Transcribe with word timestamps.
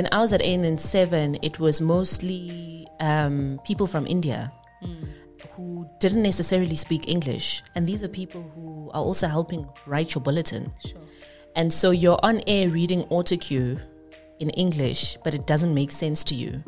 When 0.00 0.08
I 0.12 0.20
was 0.20 0.32
at 0.32 0.40
ANN7, 0.40 1.40
it 1.42 1.60
was 1.60 1.82
mostly 1.82 2.88
um, 3.00 3.60
people 3.66 3.86
from 3.86 4.06
India 4.06 4.50
who 5.52 5.86
didn't 5.98 6.22
necessarily 6.22 6.74
speak 6.74 7.06
English. 7.06 7.62
And 7.74 7.86
these 7.86 8.02
are 8.02 8.08
people 8.08 8.50
who 8.54 8.90
are 8.94 9.02
also 9.02 9.28
helping 9.28 9.68
write 9.86 10.14
your 10.14 10.22
bulletin. 10.22 10.72
Sure. 10.86 10.98
And 11.54 11.70
so 11.70 11.90
you're 11.90 12.18
on 12.22 12.40
air 12.46 12.70
reading 12.70 13.02
autocue 13.08 13.78
in 14.38 14.48
English, 14.56 15.18
but 15.22 15.34
it 15.34 15.46
doesn't 15.46 15.74
make 15.74 15.90
sense 15.90 16.24
to 16.24 16.34
you. 16.34 16.64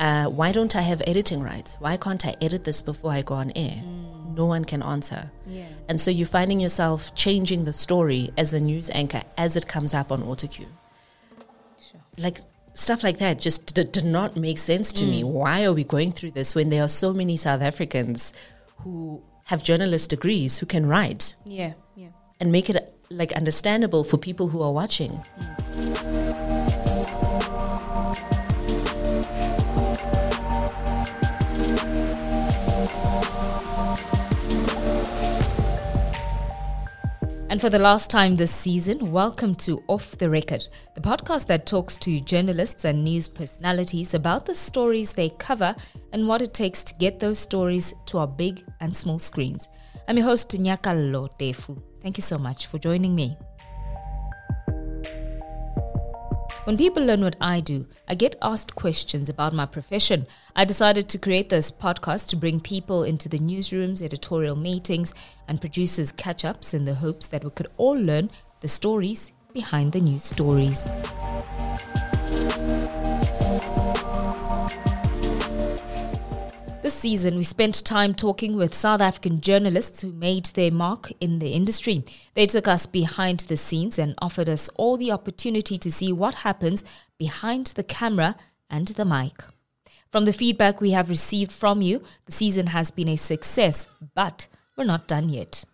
Uh, 0.00 0.24
why 0.26 0.50
don't 0.50 0.74
I 0.74 0.80
have 0.80 1.00
editing 1.06 1.44
rights? 1.44 1.76
Why 1.78 1.96
can't 1.96 2.26
I 2.26 2.34
edit 2.40 2.64
this 2.64 2.82
before 2.82 3.12
I 3.12 3.22
go 3.22 3.34
on 3.34 3.52
air? 3.54 3.84
No 4.34 4.46
one 4.46 4.64
can 4.64 4.82
answer. 4.82 5.30
Yeah. 5.46 5.68
And 5.88 6.00
so 6.00 6.10
you're 6.10 6.26
finding 6.26 6.58
yourself 6.58 7.14
changing 7.14 7.66
the 7.66 7.72
story 7.72 8.32
as 8.36 8.50
the 8.50 8.58
news 8.58 8.90
anchor 8.90 9.22
as 9.38 9.56
it 9.56 9.68
comes 9.68 9.94
up 9.94 10.10
on 10.10 10.24
autocue. 10.24 10.66
Sure. 11.78 12.00
Like 12.18 12.40
stuff 12.74 13.02
like 13.04 13.18
that 13.18 13.38
just 13.38 13.74
d- 13.74 13.84
did 13.84 14.04
not 14.04 14.36
make 14.36 14.58
sense 14.58 14.92
to 14.94 15.04
me. 15.04 15.22
Mm. 15.22 15.28
Why 15.30 15.64
are 15.64 15.72
we 15.72 15.84
going 15.84 16.12
through 16.12 16.32
this 16.32 16.54
when 16.54 16.70
there 16.70 16.82
are 16.82 16.88
so 16.88 17.12
many 17.12 17.36
South 17.36 17.62
Africans 17.62 18.32
who 18.78 19.22
have 19.44 19.62
journalist 19.62 20.10
degrees 20.10 20.58
who 20.58 20.66
can 20.66 20.86
write 20.86 21.36
Yeah. 21.46 21.74
Yeah. 21.96 22.08
and 22.40 22.50
make 22.50 22.68
it 22.70 22.76
like 23.10 23.32
understandable 23.32 24.02
for 24.04 24.16
people 24.18 24.48
who 24.48 24.60
are 24.62 24.72
watching? 24.72 25.12
Mm. 25.38 26.43
And 37.54 37.60
for 37.60 37.70
the 37.70 37.78
last 37.78 38.10
time 38.10 38.34
this 38.34 38.50
season, 38.50 39.12
welcome 39.12 39.54
to 39.62 39.80
Off 39.86 40.18
the 40.18 40.28
Record, 40.28 40.66
the 40.96 41.00
podcast 41.00 41.46
that 41.46 41.66
talks 41.66 41.96
to 41.98 42.18
journalists 42.18 42.84
and 42.84 43.04
news 43.04 43.28
personalities 43.28 44.12
about 44.12 44.44
the 44.44 44.56
stories 44.56 45.12
they 45.12 45.28
cover 45.28 45.76
and 46.12 46.26
what 46.26 46.42
it 46.42 46.52
takes 46.52 46.82
to 46.82 46.94
get 46.94 47.20
those 47.20 47.38
stories 47.38 47.94
to 48.06 48.18
our 48.18 48.26
big 48.26 48.64
and 48.80 48.92
small 48.96 49.20
screens. 49.20 49.68
I'm 50.08 50.16
your 50.16 50.26
host, 50.26 50.50
Nyakalo 50.50 51.30
Tefu. 51.38 51.80
Thank 52.02 52.18
you 52.18 52.22
so 52.22 52.38
much 52.38 52.66
for 52.66 52.78
joining 52.80 53.14
me. 53.14 53.36
When 56.64 56.78
people 56.78 57.04
learn 57.04 57.20
what 57.20 57.36
I 57.42 57.60
do, 57.60 57.84
I 58.08 58.14
get 58.14 58.36
asked 58.40 58.74
questions 58.74 59.28
about 59.28 59.52
my 59.52 59.66
profession. 59.66 60.26
I 60.56 60.64
decided 60.64 61.10
to 61.10 61.18
create 61.18 61.50
this 61.50 61.70
podcast 61.70 62.28
to 62.28 62.36
bring 62.36 62.58
people 62.58 63.04
into 63.04 63.28
the 63.28 63.38
newsrooms, 63.38 64.00
editorial 64.00 64.56
meetings, 64.56 65.12
and 65.46 65.60
producers 65.60 66.10
catch 66.10 66.42
ups 66.42 66.72
in 66.72 66.86
the 66.86 66.94
hopes 66.94 67.26
that 67.26 67.44
we 67.44 67.50
could 67.50 67.68
all 67.76 67.98
learn 67.98 68.30
the 68.62 68.68
stories 68.68 69.30
behind 69.52 69.92
the 69.92 70.00
news 70.00 70.24
stories. 70.24 70.88
This 76.84 76.92
season, 76.92 77.38
we 77.38 77.44
spent 77.44 77.82
time 77.82 78.12
talking 78.12 78.56
with 78.56 78.74
South 78.74 79.00
African 79.00 79.40
journalists 79.40 80.02
who 80.02 80.12
made 80.12 80.44
their 80.52 80.70
mark 80.70 81.10
in 81.18 81.38
the 81.38 81.52
industry. 81.52 82.04
They 82.34 82.44
took 82.44 82.68
us 82.68 82.84
behind 82.84 83.40
the 83.40 83.56
scenes 83.56 83.98
and 83.98 84.14
offered 84.18 84.50
us 84.50 84.68
all 84.76 84.98
the 84.98 85.10
opportunity 85.10 85.78
to 85.78 85.90
see 85.90 86.12
what 86.12 86.34
happens 86.34 86.84
behind 87.18 87.68
the 87.68 87.84
camera 87.84 88.36
and 88.68 88.88
the 88.88 89.06
mic. 89.06 89.44
From 90.12 90.26
the 90.26 90.32
feedback 90.34 90.82
we 90.82 90.90
have 90.90 91.08
received 91.08 91.52
from 91.52 91.80
you, 91.80 92.02
the 92.26 92.32
season 92.32 92.66
has 92.66 92.90
been 92.90 93.08
a 93.08 93.16
success, 93.16 93.86
but 94.14 94.46
we're 94.76 94.84
not 94.84 95.08
done 95.08 95.30
yet. 95.30 95.64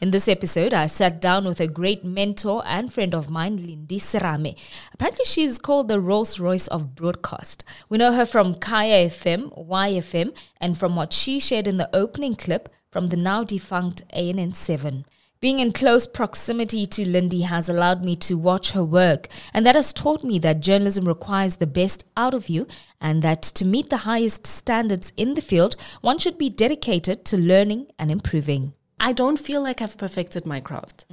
In 0.00 0.10
this 0.10 0.28
episode, 0.28 0.74
I 0.74 0.86
sat 0.86 1.20
down 1.20 1.44
with 1.44 1.60
a 1.60 1.66
great 1.66 2.04
mentor 2.04 2.62
and 2.66 2.92
friend 2.92 3.14
of 3.14 3.30
mine, 3.30 3.56
Lindy 3.56 3.98
Serame. 3.98 4.56
Apparently, 4.92 5.24
she's 5.24 5.58
called 5.58 5.88
the 5.88 6.00
Rolls 6.00 6.38
Royce 6.38 6.68
of 6.68 6.94
broadcast. 6.94 7.64
We 7.88 7.98
know 7.98 8.12
her 8.12 8.26
from 8.26 8.54
Kaya 8.54 9.08
FM, 9.08 9.66
YFM, 9.68 10.36
and 10.60 10.78
from 10.78 10.94
what 10.94 11.12
she 11.12 11.40
shared 11.40 11.66
in 11.66 11.78
the 11.78 11.90
opening 11.94 12.34
clip 12.34 12.68
from 12.90 13.08
the 13.08 13.16
now 13.16 13.44
defunct 13.44 14.02
ANN7. 14.14 15.04
Being 15.40 15.60
in 15.60 15.70
close 15.70 16.06
proximity 16.06 16.84
to 16.86 17.08
Lindy 17.08 17.42
has 17.42 17.68
allowed 17.68 18.04
me 18.04 18.16
to 18.16 18.36
watch 18.36 18.72
her 18.72 18.82
work, 18.82 19.28
and 19.54 19.64
that 19.64 19.76
has 19.76 19.92
taught 19.92 20.24
me 20.24 20.40
that 20.40 20.60
journalism 20.60 21.04
requires 21.04 21.56
the 21.56 21.66
best 21.66 22.04
out 22.16 22.34
of 22.34 22.48
you, 22.48 22.66
and 23.00 23.22
that 23.22 23.42
to 23.42 23.64
meet 23.64 23.88
the 23.88 23.98
highest 23.98 24.46
standards 24.46 25.12
in 25.16 25.34
the 25.34 25.40
field, 25.40 25.76
one 26.00 26.18
should 26.18 26.38
be 26.38 26.50
dedicated 26.50 27.24
to 27.26 27.36
learning 27.36 27.86
and 28.00 28.10
improving. 28.10 28.74
I 29.00 29.12
don't 29.12 29.38
feel 29.38 29.62
like 29.62 29.80
I've 29.82 29.96
perfected 29.98 30.46
my 30.46 30.60
craft. 30.60 31.06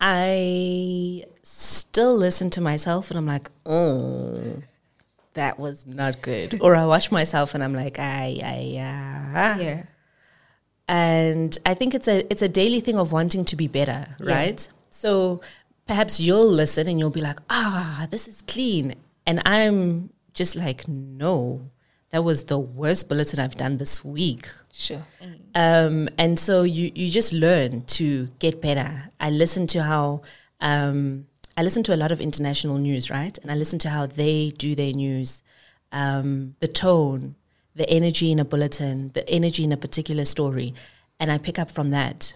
I 0.00 1.24
still 1.42 2.14
listen 2.14 2.50
to 2.50 2.60
myself 2.60 3.10
and 3.10 3.18
I'm 3.18 3.26
like, 3.26 3.50
oh, 3.66 4.62
that 5.34 5.58
was 5.58 5.86
not 5.86 6.22
good. 6.22 6.60
or 6.60 6.76
I 6.76 6.86
watch 6.86 7.10
myself 7.10 7.54
and 7.54 7.62
I'm 7.64 7.74
like, 7.74 7.98
ay, 7.98 8.40
ay, 8.42 8.78
ay. 8.78 9.60
Yeah. 9.60 9.82
And 10.86 11.58
I 11.66 11.74
think 11.74 11.94
it's 11.94 12.08
a 12.08 12.24
it's 12.32 12.40
a 12.42 12.48
daily 12.48 12.80
thing 12.80 12.98
of 12.98 13.12
wanting 13.12 13.44
to 13.46 13.56
be 13.56 13.68
better, 13.68 14.06
right? 14.20 14.66
So 14.88 15.40
perhaps 15.86 16.18
you'll 16.20 16.48
listen 16.50 16.88
and 16.88 16.98
you'll 16.98 17.10
be 17.10 17.20
like, 17.20 17.38
ah, 17.50 18.06
this 18.10 18.26
is 18.26 18.40
clean. 18.42 18.94
And 19.26 19.42
I'm 19.44 20.10
just 20.32 20.56
like, 20.56 20.88
no, 20.88 21.70
that 22.10 22.22
was 22.22 22.44
the 22.44 22.58
worst 22.58 23.08
bulletin 23.08 23.38
I've 23.40 23.56
done 23.56 23.76
this 23.76 24.04
week. 24.04 24.48
Sure. 24.72 25.04
Um, 25.54 26.08
and 26.18 26.38
so 26.38 26.62
you, 26.62 26.90
you 26.94 27.10
just 27.10 27.32
learn 27.32 27.82
to 27.82 28.28
get 28.38 28.62
better. 28.62 29.10
I 29.20 29.30
listen 29.30 29.66
to 29.68 29.82
how 29.82 30.22
um, 30.60 31.26
I 31.56 31.62
listen 31.62 31.82
to 31.84 31.94
a 31.94 31.96
lot 31.96 32.12
of 32.12 32.20
international 32.20 32.78
news, 32.78 33.10
right? 33.10 33.36
And 33.38 33.50
I 33.50 33.54
listen 33.56 33.78
to 33.80 33.90
how 33.90 34.06
they 34.06 34.50
do 34.50 34.74
their 34.74 34.92
news, 34.92 35.42
um, 35.92 36.54
the 36.60 36.68
tone, 36.68 37.34
the 37.74 37.88
energy 37.90 38.30
in 38.32 38.38
a 38.38 38.44
bulletin, 38.44 39.08
the 39.14 39.28
energy 39.28 39.64
in 39.64 39.72
a 39.72 39.76
particular 39.76 40.24
story, 40.24 40.74
and 41.20 41.30
I 41.32 41.38
pick 41.38 41.58
up 41.58 41.70
from 41.70 41.90
that. 41.90 42.34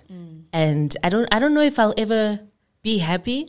And 0.52 0.96
I 1.02 1.08
don't 1.08 1.28
I 1.32 1.38
don't 1.38 1.54
know 1.54 1.62
if 1.62 1.78
I'll 1.78 1.94
ever 1.96 2.40
be 2.82 2.98
happy. 2.98 3.48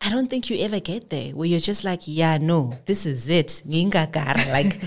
I 0.00 0.10
don't 0.10 0.28
think 0.28 0.48
you 0.48 0.58
ever 0.60 0.78
get 0.78 1.10
there 1.10 1.30
where 1.30 1.48
you're 1.48 1.58
just 1.58 1.84
like, 1.84 2.02
yeah, 2.04 2.38
no, 2.38 2.78
this 2.86 3.04
is 3.04 3.28
it. 3.28 3.62
Like, 4.48 4.80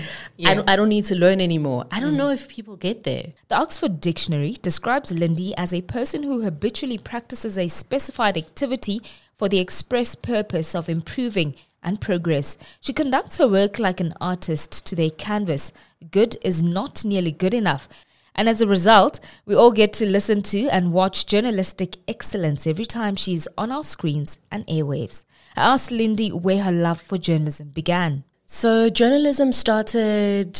I, 0.44 0.54
don't, 0.54 0.68
I 0.68 0.76
don't 0.76 0.88
need 0.88 1.04
to 1.06 1.14
learn 1.14 1.40
anymore. 1.40 1.86
I 1.90 2.00
don't 2.00 2.14
mm. 2.14 2.18
know 2.18 2.30
if 2.30 2.48
people 2.48 2.76
get 2.76 3.04
there. 3.04 3.32
The 3.48 3.56
Oxford 3.56 4.00
Dictionary 4.00 4.56
describes 4.62 5.12
Lindy 5.12 5.54
as 5.56 5.72
a 5.74 5.82
person 5.82 6.22
who 6.22 6.42
habitually 6.42 6.98
practices 6.98 7.58
a 7.58 7.68
specified 7.68 8.36
activity 8.36 9.00
for 9.36 9.48
the 9.48 9.58
express 9.58 10.14
purpose 10.14 10.74
of 10.74 10.88
improving 10.88 11.54
and 11.82 12.00
progress. 12.00 12.56
She 12.80 12.92
conducts 12.92 13.38
her 13.38 13.48
work 13.48 13.78
like 13.78 14.00
an 14.00 14.14
artist 14.20 14.86
to 14.86 14.96
their 14.96 15.10
canvas. 15.10 15.72
Good 16.10 16.36
is 16.42 16.62
not 16.62 17.04
nearly 17.04 17.32
good 17.32 17.54
enough. 17.54 17.88
And 18.34 18.48
as 18.48 18.62
a 18.62 18.66
result, 18.66 19.20
we 19.44 19.54
all 19.54 19.72
get 19.72 19.92
to 19.94 20.06
listen 20.06 20.42
to 20.42 20.68
and 20.68 20.92
watch 20.92 21.26
journalistic 21.26 21.98
excellence 22.08 22.66
every 22.66 22.86
time 22.86 23.14
she's 23.14 23.46
on 23.58 23.70
our 23.70 23.84
screens 23.84 24.38
and 24.50 24.66
airwaves. 24.66 25.24
I 25.56 25.62
asked 25.72 25.90
Lindy 25.90 26.30
where 26.30 26.62
her 26.62 26.72
love 26.72 27.00
for 27.00 27.18
journalism 27.18 27.68
began. 27.68 28.24
So 28.46 28.90
journalism 28.90 29.52
started. 29.52 30.58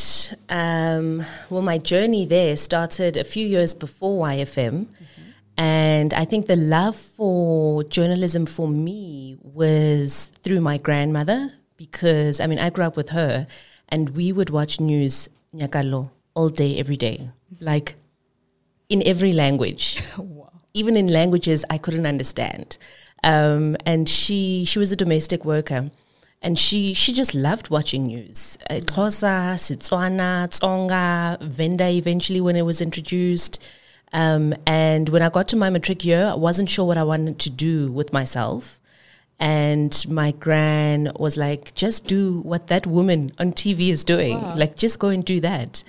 Um, 0.49 1.25
well, 1.49 1.61
my 1.61 1.77
journey 1.77 2.25
there 2.25 2.55
started 2.55 3.17
a 3.17 3.23
few 3.23 3.45
years 3.45 3.73
before 3.73 4.25
YFM, 4.25 4.87
and 5.57 6.13
I 6.13 6.25
think 6.25 6.47
the 6.47 6.55
love 6.55 6.95
for 6.95 7.83
journalism 7.83 8.47
for 8.47 8.67
me 8.67 9.37
was 9.41 10.31
through 10.41 10.61
my 10.61 10.77
grandmother 10.79 11.53
because 11.77 12.39
I 12.39 12.47
mean 12.47 12.57
I 12.57 12.71
grew 12.71 12.85
up 12.85 12.97
with 12.97 13.09
her, 13.09 13.45
and 13.89 14.09
we 14.09 14.31
would 14.31 14.49
watch 14.49 14.79
news 14.79 15.29
nyakalo 15.53 16.09
all 16.33 16.49
day, 16.49 16.77
every 16.79 16.97
day, 16.97 17.29
like 17.59 17.95
in 18.89 19.01
every 19.05 19.33
language 19.33 20.01
even 20.73 20.97
in 20.97 21.07
languages 21.07 21.63
I 21.69 21.77
couldn't 21.77 22.05
understand. 22.05 22.77
Um, 23.23 23.77
and 23.85 24.09
she 24.09 24.65
she 24.65 24.79
was 24.79 24.91
a 24.91 24.95
domestic 24.95 25.45
worker, 25.45 25.91
and 26.41 26.59
she 26.59 26.93
she 26.93 27.13
just 27.13 27.33
loved 27.33 27.69
watching 27.69 28.07
news. 28.07 28.57
Uh, 28.69 28.75
Xhosa, 28.75 29.55
Setswana, 29.55 30.49
Tsonga, 30.49 31.41
Venda. 31.41 31.89
Eventually, 31.89 32.41
when 32.41 32.55
it 32.55 32.63
was 32.63 32.81
introduced, 32.81 33.63
um, 34.11 34.53
and 34.67 35.07
when 35.09 35.21
I 35.21 35.29
got 35.29 35.47
to 35.49 35.55
my 35.55 35.69
matric 35.69 36.03
year, 36.03 36.31
I 36.31 36.35
wasn't 36.35 36.69
sure 36.69 36.85
what 36.85 36.97
I 36.97 37.03
wanted 37.03 37.39
to 37.39 37.49
do 37.49 37.91
with 37.91 38.11
myself. 38.11 38.81
And 39.39 40.05
my 40.09 40.31
gran 40.31 41.11
was 41.17 41.35
like, 41.35 41.73
just 41.73 42.07
do 42.07 42.39
what 42.41 42.67
that 42.67 42.87
woman 42.87 43.33
on 43.39 43.51
TV 43.51 43.89
is 43.89 44.03
doing. 44.03 44.39
Like, 44.55 44.77
just 44.77 44.99
go 44.99 45.09
and 45.09 45.23
do 45.25 45.41
that. 45.41 45.83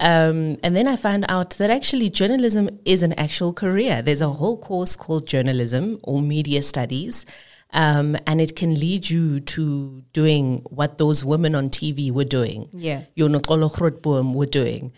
Um, 0.00 0.56
and 0.62 0.74
then 0.74 0.88
I 0.88 0.96
found 0.96 1.26
out 1.28 1.50
that 1.58 1.68
actually 1.70 2.08
journalism 2.08 2.70
is 2.84 3.02
an 3.02 3.12
actual 3.14 3.52
career. 3.52 4.00
There's 4.00 4.22
a 4.22 4.30
whole 4.30 4.56
course 4.56 4.96
called 4.96 5.26
journalism 5.26 5.98
or 6.02 6.22
media 6.22 6.62
studies. 6.62 7.26
Um, 7.72 8.16
and 8.26 8.40
it 8.40 8.54
can 8.54 8.74
lead 8.74 9.10
you 9.10 9.40
to 9.40 10.04
doing 10.12 10.62
what 10.70 10.96
those 10.96 11.24
women 11.24 11.54
on 11.56 11.66
TV 11.66 12.10
were 12.10 12.24
doing. 12.24 12.68
Yeah. 12.72 13.02
Your 13.16 13.28
Noxolo 13.28 13.70
Grootboom 13.70 14.34
were 14.34 14.46
doing. 14.46 14.92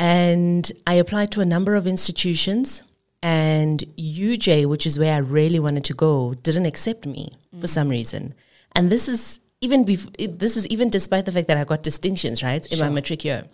And 0.00 0.70
I 0.86 0.94
applied 0.94 1.32
to 1.32 1.40
a 1.40 1.44
number 1.44 1.74
of 1.74 1.86
institutions, 1.86 2.82
and 3.22 3.82
UJ, 3.98 4.66
which 4.66 4.86
is 4.86 4.98
where 4.98 5.14
I 5.14 5.18
really 5.18 5.58
wanted 5.58 5.84
to 5.84 5.94
go, 5.94 6.34
didn't 6.34 6.66
accept 6.66 7.06
me 7.06 7.36
for 7.60 7.66
some 7.66 7.88
reason. 7.88 8.34
And 8.72 8.90
this 8.90 9.08
is 9.08 9.40
even 9.60 9.84
bef- 9.84 10.38
this 10.38 10.56
is 10.56 10.66
even 10.68 10.88
despite 10.88 11.24
the 11.26 11.32
fact 11.32 11.48
that 11.48 11.56
I 11.56 11.64
got 11.64 11.82
distinctions, 11.82 12.42
right, 12.42 12.64
in 12.72 12.78
my 12.78 12.88
matric 12.88 13.24
year. 13.24 13.44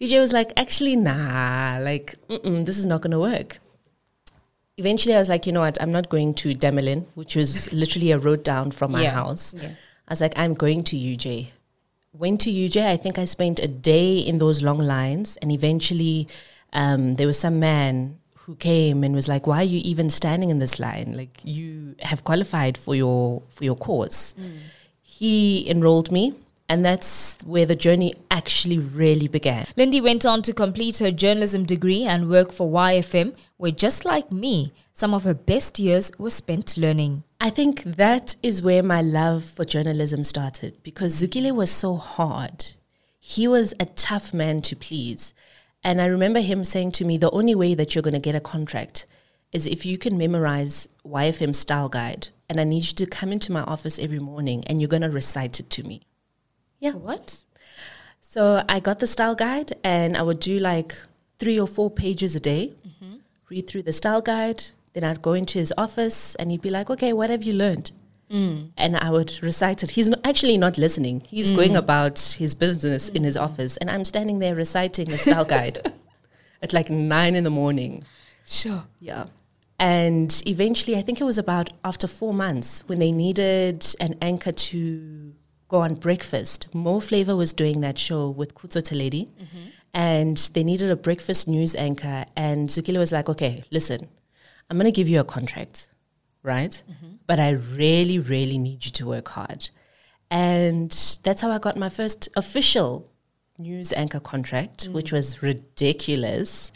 UJ 0.00 0.18
was 0.20 0.32
like, 0.32 0.52
actually, 0.56 0.96
nah, 0.96 1.78
like, 1.80 2.16
this 2.28 2.76
is 2.78 2.84
not 2.86 3.00
going 3.00 3.12
to 3.12 3.18
work. 3.20 3.60
Eventually, 4.76 5.14
I 5.14 5.18
was 5.18 5.28
like, 5.30 5.46
you 5.46 5.52
know 5.52 5.60
what, 5.60 5.80
I'm 5.80 5.90
not 5.92 6.10
going 6.10 6.34
to 6.34 6.54
Damelin, 6.54 7.06
which 7.14 7.34
was 7.36 7.72
literally 7.82 8.10
a 8.10 8.18
road 8.18 8.42
down 8.44 8.70
from 8.72 8.92
my 8.92 9.04
Yeah. 9.04 9.12
house. 9.12 9.54
Yeah. 9.56 9.70
I 10.08 10.12
was 10.12 10.20
like, 10.20 10.34
I'm 10.36 10.52
going 10.54 10.82
to 10.84 10.96
UJ. 10.96 11.48
Went 12.12 12.40
to 12.42 12.50
UJ. 12.50 12.86
I 12.86 12.96
think 12.96 13.18
I 13.18 13.24
spent 13.24 13.58
a 13.58 13.68
day 13.68 14.18
in 14.18 14.38
those 14.38 14.62
long 14.62 14.78
lines, 14.78 15.38
and 15.40 15.50
eventually, 15.50 16.28
um, 16.74 17.14
there 17.14 17.26
was 17.26 17.38
some 17.38 17.58
man 17.58 18.18
who 18.46 18.54
came 18.56 19.02
and 19.02 19.14
was 19.14 19.28
like, 19.28 19.46
"Why 19.46 19.58
are 19.58 19.72
you 19.74 19.80
even 19.84 20.08
standing 20.08 20.50
in 20.50 20.60
this 20.60 20.78
line? 20.78 21.14
Like, 21.16 21.40
you 21.42 21.96
have 22.00 22.22
qualified 22.22 22.78
for 22.78 22.94
your 22.94 23.42
for 23.48 23.64
your 23.64 23.76
course." 23.76 24.34
Mm. 24.40 24.58
He 25.02 25.68
enrolled 25.68 26.12
me, 26.12 26.34
and 26.68 26.84
that's 26.84 27.38
where 27.44 27.66
the 27.66 27.74
journey 27.74 28.14
actually 28.30 28.78
really 28.78 29.28
began. 29.28 29.66
Lindy 29.76 30.00
went 30.00 30.24
on 30.24 30.42
to 30.42 30.52
complete 30.52 30.98
her 30.98 31.10
journalism 31.10 31.64
degree 31.64 32.04
and 32.04 32.30
work 32.30 32.52
for 32.52 32.68
YFM, 32.68 33.34
where 33.56 33.72
just 33.72 34.04
like 34.04 34.30
me, 34.30 34.70
some 34.94 35.12
of 35.12 35.24
her 35.24 35.34
best 35.34 35.78
years 35.78 36.12
were 36.18 36.30
spent 36.30 36.76
learning. 36.76 37.24
I 37.40 37.50
think 37.50 37.82
that 37.82 38.36
is 38.42 38.62
where 38.62 38.82
my 38.82 39.02
love 39.02 39.44
for 39.44 39.64
journalism 39.64 40.24
started 40.24 40.82
because 40.82 41.20
Zukile 41.20 41.54
was 41.54 41.70
so 41.70 41.96
hard. 41.96 42.74
He 43.18 43.48
was 43.48 43.74
a 43.80 43.86
tough 43.86 44.32
man 44.32 44.60
to 44.60 44.76
please. 44.76 45.34
And 45.86 46.02
I 46.02 46.06
remember 46.06 46.40
him 46.40 46.64
saying 46.64 46.90
to 46.92 47.04
me, 47.04 47.16
the 47.16 47.30
only 47.30 47.54
way 47.54 47.72
that 47.76 47.94
you're 47.94 48.02
going 48.02 48.12
to 48.12 48.18
get 48.18 48.34
a 48.34 48.40
contract 48.40 49.06
is 49.52 49.68
if 49.68 49.86
you 49.86 49.98
can 49.98 50.18
memorize 50.18 50.88
YFM 51.06 51.54
style 51.54 51.88
guide. 51.88 52.30
And 52.48 52.58
I 52.58 52.64
need 52.64 52.86
you 52.86 52.94
to 52.94 53.06
come 53.06 53.30
into 53.30 53.52
my 53.52 53.62
office 53.62 53.96
every 54.00 54.18
morning 54.18 54.64
and 54.66 54.80
you're 54.80 54.88
going 54.88 55.02
to 55.02 55.10
recite 55.10 55.60
it 55.60 55.70
to 55.70 55.84
me. 55.84 56.02
Yeah. 56.80 56.94
What? 56.94 57.44
So 58.20 58.64
I 58.68 58.80
got 58.80 58.98
the 58.98 59.06
style 59.06 59.36
guide 59.36 59.74
and 59.84 60.16
I 60.16 60.22
would 60.22 60.40
do 60.40 60.58
like 60.58 60.96
three 61.38 61.58
or 61.58 61.68
four 61.68 61.88
pages 61.88 62.34
a 62.34 62.40
day, 62.40 62.72
mm-hmm. 62.84 63.18
read 63.48 63.68
through 63.68 63.84
the 63.84 63.92
style 63.92 64.22
guide. 64.22 64.64
Then 64.92 65.04
I'd 65.04 65.22
go 65.22 65.34
into 65.34 65.60
his 65.60 65.72
office 65.78 66.34
and 66.34 66.50
he'd 66.50 66.62
be 66.62 66.70
like, 66.70 66.90
okay, 66.90 67.12
what 67.12 67.30
have 67.30 67.44
you 67.44 67.52
learned? 67.52 67.92
Mm. 68.30 68.70
And 68.76 68.96
I 68.96 69.10
would 69.10 69.38
recite 69.42 69.82
it. 69.82 69.90
He's 69.90 70.12
actually 70.24 70.58
not 70.58 70.78
listening. 70.78 71.20
He's 71.20 71.50
going 71.50 71.72
mm. 71.72 71.78
about 71.78 72.18
his 72.38 72.54
business 72.54 73.08
in 73.10 73.22
his 73.24 73.36
office. 73.36 73.76
And 73.76 73.88
I'm 73.90 74.04
standing 74.04 74.40
there 74.40 74.54
reciting 74.54 75.12
a 75.12 75.16
style 75.16 75.44
guide 75.44 75.92
at 76.62 76.72
like 76.72 76.90
nine 76.90 77.36
in 77.36 77.44
the 77.44 77.50
morning. 77.50 78.04
Sure. 78.44 78.84
Yeah. 79.00 79.26
And 79.78 80.42
eventually, 80.46 80.96
I 80.96 81.02
think 81.02 81.20
it 81.20 81.24
was 81.24 81.38
about 81.38 81.70
after 81.84 82.06
four 82.06 82.32
months 82.32 82.82
when 82.86 82.98
they 82.98 83.12
needed 83.12 83.86
an 84.00 84.16
anchor 84.22 84.52
to 84.52 85.34
go 85.68 85.78
on 85.78 85.94
breakfast. 85.94 86.74
Mo 86.74 87.00
Flava 87.00 87.36
was 87.36 87.52
doing 87.52 87.80
that 87.82 87.98
show 87.98 88.30
with 88.30 88.54
Khutso 88.54 88.80
Theledi, 88.80 89.26
mm-hmm. 89.26 89.68
and 89.92 90.36
they 90.54 90.64
needed 90.64 90.90
a 90.90 90.96
breakfast 90.96 91.46
news 91.46 91.74
anchor. 91.74 92.24
And 92.36 92.68
Zukile 92.68 92.98
was 92.98 93.12
like, 93.12 93.28
okay, 93.28 93.64
listen, 93.70 94.08
I'm 94.70 94.78
going 94.78 94.86
to 94.86 94.92
give 94.92 95.08
you 95.08 95.20
a 95.20 95.24
contract, 95.24 95.88
right? 96.46 96.82
Mm-hmm. 96.90 97.16
But 97.26 97.40
I 97.40 97.50
really, 97.50 98.18
really 98.18 98.56
need 98.56 98.84
you 98.84 98.92
to 98.92 99.06
work 99.06 99.28
hard. 99.28 99.68
And 100.30 100.90
that's 101.22 101.40
how 101.40 101.50
I 101.50 101.58
got 101.58 101.76
my 101.76 101.88
first 101.88 102.28
official 102.36 103.10
news 103.58 103.92
anchor 103.92 104.20
contract, 104.20 104.88
mm. 104.88 104.92
which 104.92 105.12
was 105.12 105.42
ridiculous. 105.42 106.72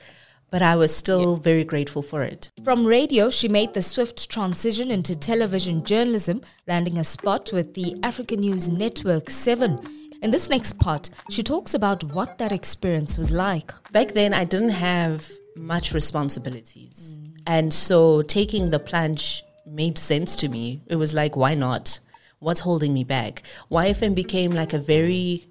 But 0.50 0.62
I 0.62 0.74
was 0.74 0.94
still 0.94 1.36
very 1.36 1.62
grateful 1.62 2.02
for 2.02 2.22
it. 2.22 2.50
From 2.64 2.84
radio, 2.84 3.30
she 3.30 3.48
made 3.48 3.72
the 3.72 3.82
swift 3.82 4.28
transition 4.28 4.90
into 4.90 5.14
television 5.14 5.84
journalism, 5.84 6.42
landing 6.66 6.98
a 6.98 7.04
spot 7.04 7.52
with 7.52 7.74
the 7.74 7.96
African 8.02 8.40
News 8.40 8.68
Network 8.68 9.30
7. 9.30 9.78
In 10.22 10.32
this 10.32 10.50
next 10.50 10.78
part, 10.80 11.08
she 11.30 11.44
talks 11.44 11.72
about 11.72 12.02
what 12.02 12.38
that 12.38 12.50
experience 12.50 13.16
was 13.16 13.30
like. 13.30 13.72
Back 13.92 14.12
then, 14.12 14.34
I 14.34 14.44
didn't 14.44 14.70
have 14.70 15.30
much 15.54 15.94
responsibilities. 15.94 17.18
Mm. 17.20 17.30
And 17.46 17.72
so 17.72 18.22
taking 18.22 18.70
the 18.70 18.80
plunge 18.80 19.44
made 19.70 19.98
sense 19.98 20.36
to 20.36 20.48
me. 20.48 20.82
It 20.86 20.96
was 20.96 21.14
like, 21.14 21.36
why 21.36 21.54
not? 21.54 22.00
What's 22.38 22.60
holding 22.60 22.94
me 22.94 23.04
back? 23.04 23.42
YFM 23.70 24.14
became 24.14 24.50
like 24.50 24.72
a 24.72 24.78
very 24.78 25.46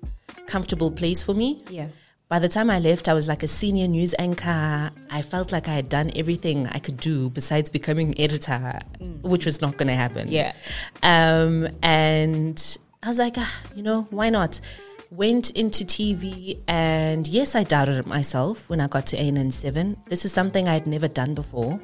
comfortable 0.48 0.92
place 0.92 1.22
for 1.24 1.34
me. 1.34 1.62
Yeah. 1.70 1.88
By 2.30 2.38
the 2.38 2.48
time 2.48 2.70
I 2.70 2.80
left, 2.80 3.08
I 3.08 3.14
was 3.14 3.28
like 3.28 3.42
a 3.42 3.48
senior 3.48 3.88
news 3.88 4.14
anchor. 4.20 4.92
I 5.10 5.22
felt 5.24 5.52
like 5.52 5.68
I 5.68 5.74
had 5.74 5.90
done 5.90 6.12
everything 6.16 6.68
I 6.68 6.78
could 6.78 6.98
do 6.98 7.32
besides 7.32 7.72
becoming 7.72 8.20
editor, 8.20 8.78
which 9.24 9.46
was 9.46 9.62
not 9.62 9.78
going 9.78 9.88
to 9.88 9.96
happen. 9.96 10.28
Yeah. 10.32 10.54
Um, 11.02 11.68
and 11.82 12.78
I 13.02 13.08
was 13.08 13.18
like, 13.18 13.34
ah, 13.38 13.62
you 13.76 13.82
know, 13.82 14.08
why 14.12 14.30
not? 14.30 14.62
Went 15.10 15.50
into 15.52 15.84
TV, 15.84 16.60
and 16.68 17.26
yes, 17.26 17.56
I 17.56 17.64
doubted 17.64 17.98
it 17.98 18.06
myself 18.06 18.70
when 18.70 18.80
I 18.80 18.86
got 18.86 19.08
to 19.08 19.18
ANN 19.18 19.52
7. 19.52 19.98
This 20.08 20.24
is 20.24 20.32
something 20.32 20.68
I 20.68 20.74
had 20.74 20.86
never 20.86 21.08
done 21.08 21.34
before. 21.34 21.80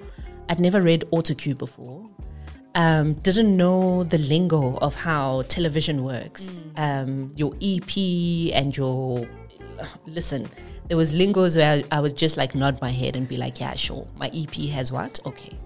I'd 0.49 0.59
never 0.59 0.81
read 0.81 1.03
AutoCue 1.11 1.57
before. 1.57 2.09
Um, 2.75 3.13
didn't 3.13 3.55
know 3.55 4.03
the 4.03 4.17
lingo 4.17 4.77
of 4.77 4.95
how 4.95 5.43
television 5.43 6.03
works. 6.03 6.65
Um, 6.75 7.31
your 7.35 7.53
EP 7.61 7.97
and 8.53 8.75
your 8.75 9.27
listen. 10.05 10.49
There 10.87 10.97
was 10.97 11.13
lingos 11.13 11.55
where 11.55 11.83
I, 11.91 11.97
I 11.97 12.01
would 12.01 12.15
just 12.15 12.37
like 12.37 12.53
nod 12.53 12.79
my 12.81 12.91
head 12.91 13.15
and 13.15 13.27
be 13.27 13.37
like, 13.37 13.59
"Yeah, 13.59 13.73
sure. 13.75 14.05
My 14.17 14.29
EP 14.33 14.53
has 14.71 14.91
what? 14.91 15.19
Okay." 15.25 15.57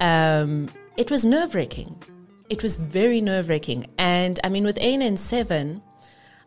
Um, 0.00 0.68
it 0.96 1.10
was 1.10 1.24
nerve 1.24 1.54
wracking. 1.54 1.96
It 2.50 2.62
was 2.62 2.76
very 2.76 3.20
nerve 3.20 3.48
wracking, 3.48 3.86
and 3.98 4.38
I 4.44 4.48
mean, 4.48 4.64
with 4.64 4.78
ANN 4.78 5.16
seven, 5.16 5.82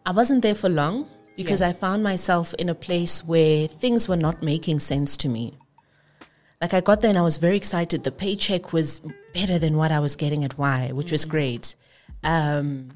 I 0.06 0.12
wasn't 0.12 0.42
there 0.42 0.56
for 0.56 0.69
long 0.69 1.07
because 1.36 1.62
I 1.62 1.74
found 1.74 2.03
myself 2.03 2.53
in 2.56 2.69
a 2.69 2.75
place 2.75 3.24
where 3.25 3.68
things 3.68 4.07
were 4.07 4.18
not 4.18 4.42
making 4.44 4.80
sense 4.80 5.18
to 5.18 5.30
me. 5.30 5.53
Like 6.62 6.75
I 6.75 6.81
got 6.81 7.02
there 7.02 7.10
and 7.10 7.18
I 7.18 7.24
was 7.24 7.38
very 7.38 7.58
excited. 7.58 8.04
The 8.04 8.12
paycheck 8.12 8.72
was 8.72 9.02
better 9.34 9.58
than 9.58 9.78
what 9.78 9.92
I 9.92 10.00
was 10.00 10.16
getting 10.16 10.44
at 10.44 10.58
Y, 10.58 10.92
which 10.94 11.12
was 11.12 11.25
great. 11.25 11.75
Um, 12.24 12.90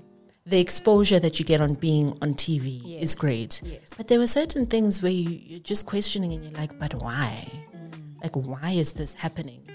the 0.45 0.59
exposure 0.59 1.19
that 1.19 1.39
you 1.39 1.45
get 1.45 1.60
on 1.60 1.74
being 1.74 2.10
on 2.22 2.36
TV 2.36 3.01
is 3.01 3.15
great. 3.15 3.63
Yes. 3.65 3.89
But 3.98 4.07
there 4.07 4.19
were 4.19 4.27
certain 4.27 4.67
things 4.67 5.01
where 5.01 5.12
you, 5.12 5.29
you're 5.31 5.60
just 5.60 5.88
questioning 5.88 6.34
and 6.34 6.43
you're 6.43 6.53
like, 6.53 6.77
but 6.77 6.93
why? 7.01 7.51
Like, 8.22 8.36
why 8.36 8.72
is 8.72 8.93
this 8.93 9.15
happening? 9.15 9.67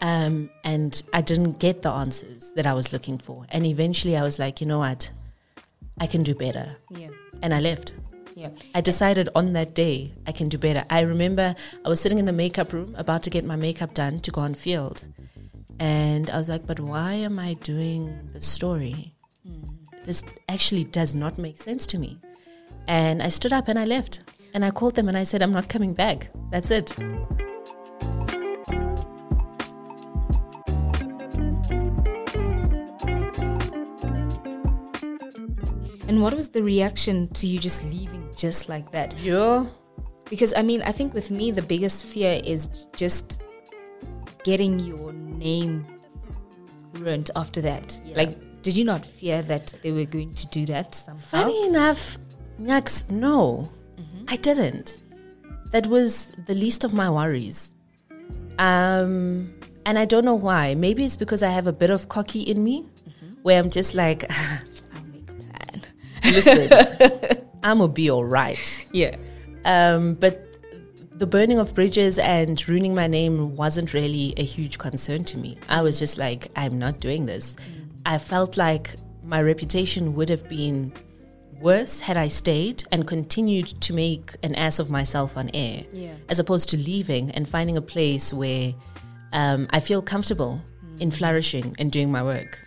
Um, 0.00 0.50
and 0.62 1.02
I 1.12 1.20
didn't 1.20 1.58
get 1.58 1.82
the 1.82 1.90
answers 1.90 2.52
that 2.52 2.66
I 2.66 2.74
was 2.74 2.92
looking 2.92 3.18
for. 3.18 3.46
And 3.50 3.66
eventually 3.66 4.16
I 4.16 4.22
was 4.22 4.38
like, 4.38 4.60
you 4.60 4.66
know 4.68 4.78
what? 4.78 5.10
I 5.98 6.06
can 6.06 6.22
do 6.22 6.34
better. 6.34 6.76
Yeah. 6.90 7.08
And 7.42 7.52
I 7.52 7.60
left. 7.60 7.94
Yeah. 8.36 8.50
I 8.74 8.80
decided 8.80 9.28
on 9.34 9.52
that 9.52 9.74
day 9.74 10.12
I 10.26 10.32
can 10.32 10.48
do 10.48 10.58
better. 10.58 10.84
I 10.90 11.00
remember 11.00 11.54
I 11.84 11.88
was 11.88 12.00
sitting 12.00 12.18
in 12.18 12.26
the 12.26 12.32
makeup 12.32 12.72
room 12.72 12.94
about 12.98 13.22
to 13.24 13.30
get 13.30 13.44
my 13.44 13.56
makeup 13.56 13.94
done 13.94 14.20
to 14.20 14.30
go 14.30 14.40
on 14.40 14.54
field. 14.54 15.08
And 15.78 16.30
I 16.30 16.38
was 16.38 16.48
like, 16.48 16.66
but 16.66 16.80
why 16.80 17.14
am 17.14 17.38
I 17.38 17.54
doing 17.54 18.30
the 18.32 18.40
story? 18.40 19.14
Mm-hmm. 19.48 20.04
This 20.04 20.22
actually 20.48 20.84
does 20.84 21.14
not 21.14 21.38
make 21.38 21.58
sense 21.58 21.86
to 21.88 21.98
me. 21.98 22.18
And 22.86 23.22
I 23.22 23.28
stood 23.28 23.52
up 23.52 23.68
and 23.68 23.78
I 23.78 23.84
left. 23.84 24.22
And 24.52 24.64
I 24.64 24.70
called 24.70 24.94
them 24.94 25.08
and 25.08 25.16
I 25.16 25.24
said, 25.24 25.42
I'm 25.42 25.52
not 25.52 25.68
coming 25.68 25.94
back. 25.94 26.28
That's 26.50 26.70
it. 26.70 26.96
And 36.06 36.22
what 36.22 36.34
was 36.34 36.50
the 36.50 36.62
reaction 36.62 37.28
to 37.30 37.46
you 37.48 37.58
just 37.58 37.82
leaving 37.84 38.13
just 38.36 38.68
like 38.68 38.90
that? 38.92 39.18
Yeah. 39.18 39.66
Because 40.30 40.54
I 40.56 40.62
mean, 40.62 40.82
I 40.82 40.92
think 40.92 41.14
with 41.14 41.30
me, 41.30 41.50
the 41.50 41.62
biggest 41.62 42.06
fear 42.06 42.40
is 42.44 42.86
just 42.96 43.42
getting 44.42 44.78
your 44.80 45.12
name 45.12 45.86
ruined 46.94 47.30
after 47.36 47.60
that. 47.62 48.00
Yeah. 48.04 48.16
Like, 48.16 48.62
did 48.62 48.76
you 48.76 48.84
not 48.84 49.04
fear 49.04 49.42
that 49.42 49.74
they 49.82 49.92
were 49.92 50.04
going 50.04 50.34
to 50.34 50.46
do 50.48 50.66
that 50.66 50.94
somehow? 50.94 51.22
Funny 51.22 51.66
enough, 51.66 52.18
Nyax, 52.60 53.10
no, 53.10 53.70
mm-hmm. 53.96 54.24
I 54.28 54.36
didn't. 54.36 55.02
That 55.72 55.86
was 55.88 56.32
the 56.46 56.54
least 56.54 56.84
of 56.84 56.94
my 56.94 57.10
worries. 57.10 57.74
Um, 58.58 59.52
and 59.84 59.98
I 59.98 60.04
don't 60.04 60.24
know 60.24 60.34
why. 60.34 60.74
Maybe 60.74 61.04
it's 61.04 61.16
because 61.16 61.42
I 61.42 61.50
have 61.50 61.66
a 61.66 61.72
bit 61.72 61.90
of 61.90 62.08
cocky 62.08 62.40
in 62.40 62.62
me, 62.62 62.82
mm-hmm. 62.82 63.34
where 63.42 63.58
I'm 63.58 63.70
just 63.70 63.94
like, 63.94 64.24
ah, 64.30 64.62
I'll 64.94 65.04
make 65.04 65.28
a 65.28 65.34
plan. 65.34 65.82
listen, 66.24 67.43
I'm 67.64 67.78
gonna 67.78 67.92
be 67.92 68.10
all 68.10 68.24
right. 68.24 68.58
Yeah. 68.92 69.16
Um, 69.64 70.14
but 70.14 70.40
the 71.16 71.26
burning 71.26 71.58
of 71.58 71.74
bridges 71.74 72.18
and 72.18 72.56
ruining 72.68 72.94
my 72.94 73.06
name 73.06 73.56
wasn't 73.56 73.94
really 73.94 74.34
a 74.36 74.44
huge 74.44 74.78
concern 74.78 75.24
to 75.24 75.38
me. 75.38 75.58
I 75.68 75.80
was 75.82 75.98
just 75.98 76.18
like, 76.18 76.48
I'm 76.54 76.78
not 76.78 77.00
doing 77.00 77.26
this. 77.26 77.56
I 78.04 78.18
felt 78.18 78.56
like 78.56 78.94
my 79.24 79.40
reputation 79.40 80.14
would 80.14 80.28
have 80.28 80.46
been 80.48 80.92
worse 81.60 82.00
had 82.00 82.16
I 82.18 82.28
stayed 82.28 82.84
and 82.92 83.06
continued 83.06 83.68
to 83.80 83.94
make 83.94 84.36
an 84.42 84.54
ass 84.54 84.78
of 84.78 84.90
myself 84.90 85.36
on 85.36 85.50
air, 85.54 85.84
Yeah. 85.92 86.14
as 86.28 86.38
opposed 86.38 86.68
to 86.70 86.76
leaving 86.76 87.30
and 87.30 87.48
finding 87.48 87.76
a 87.78 87.82
place 87.82 88.32
where 88.34 88.74
um, 89.32 89.66
I 89.70 89.80
feel 89.80 90.02
comfortable 90.02 90.60
in 90.98 91.10
flourishing 91.10 91.74
and 91.78 91.90
doing 91.90 92.12
my 92.12 92.22
work. 92.22 92.66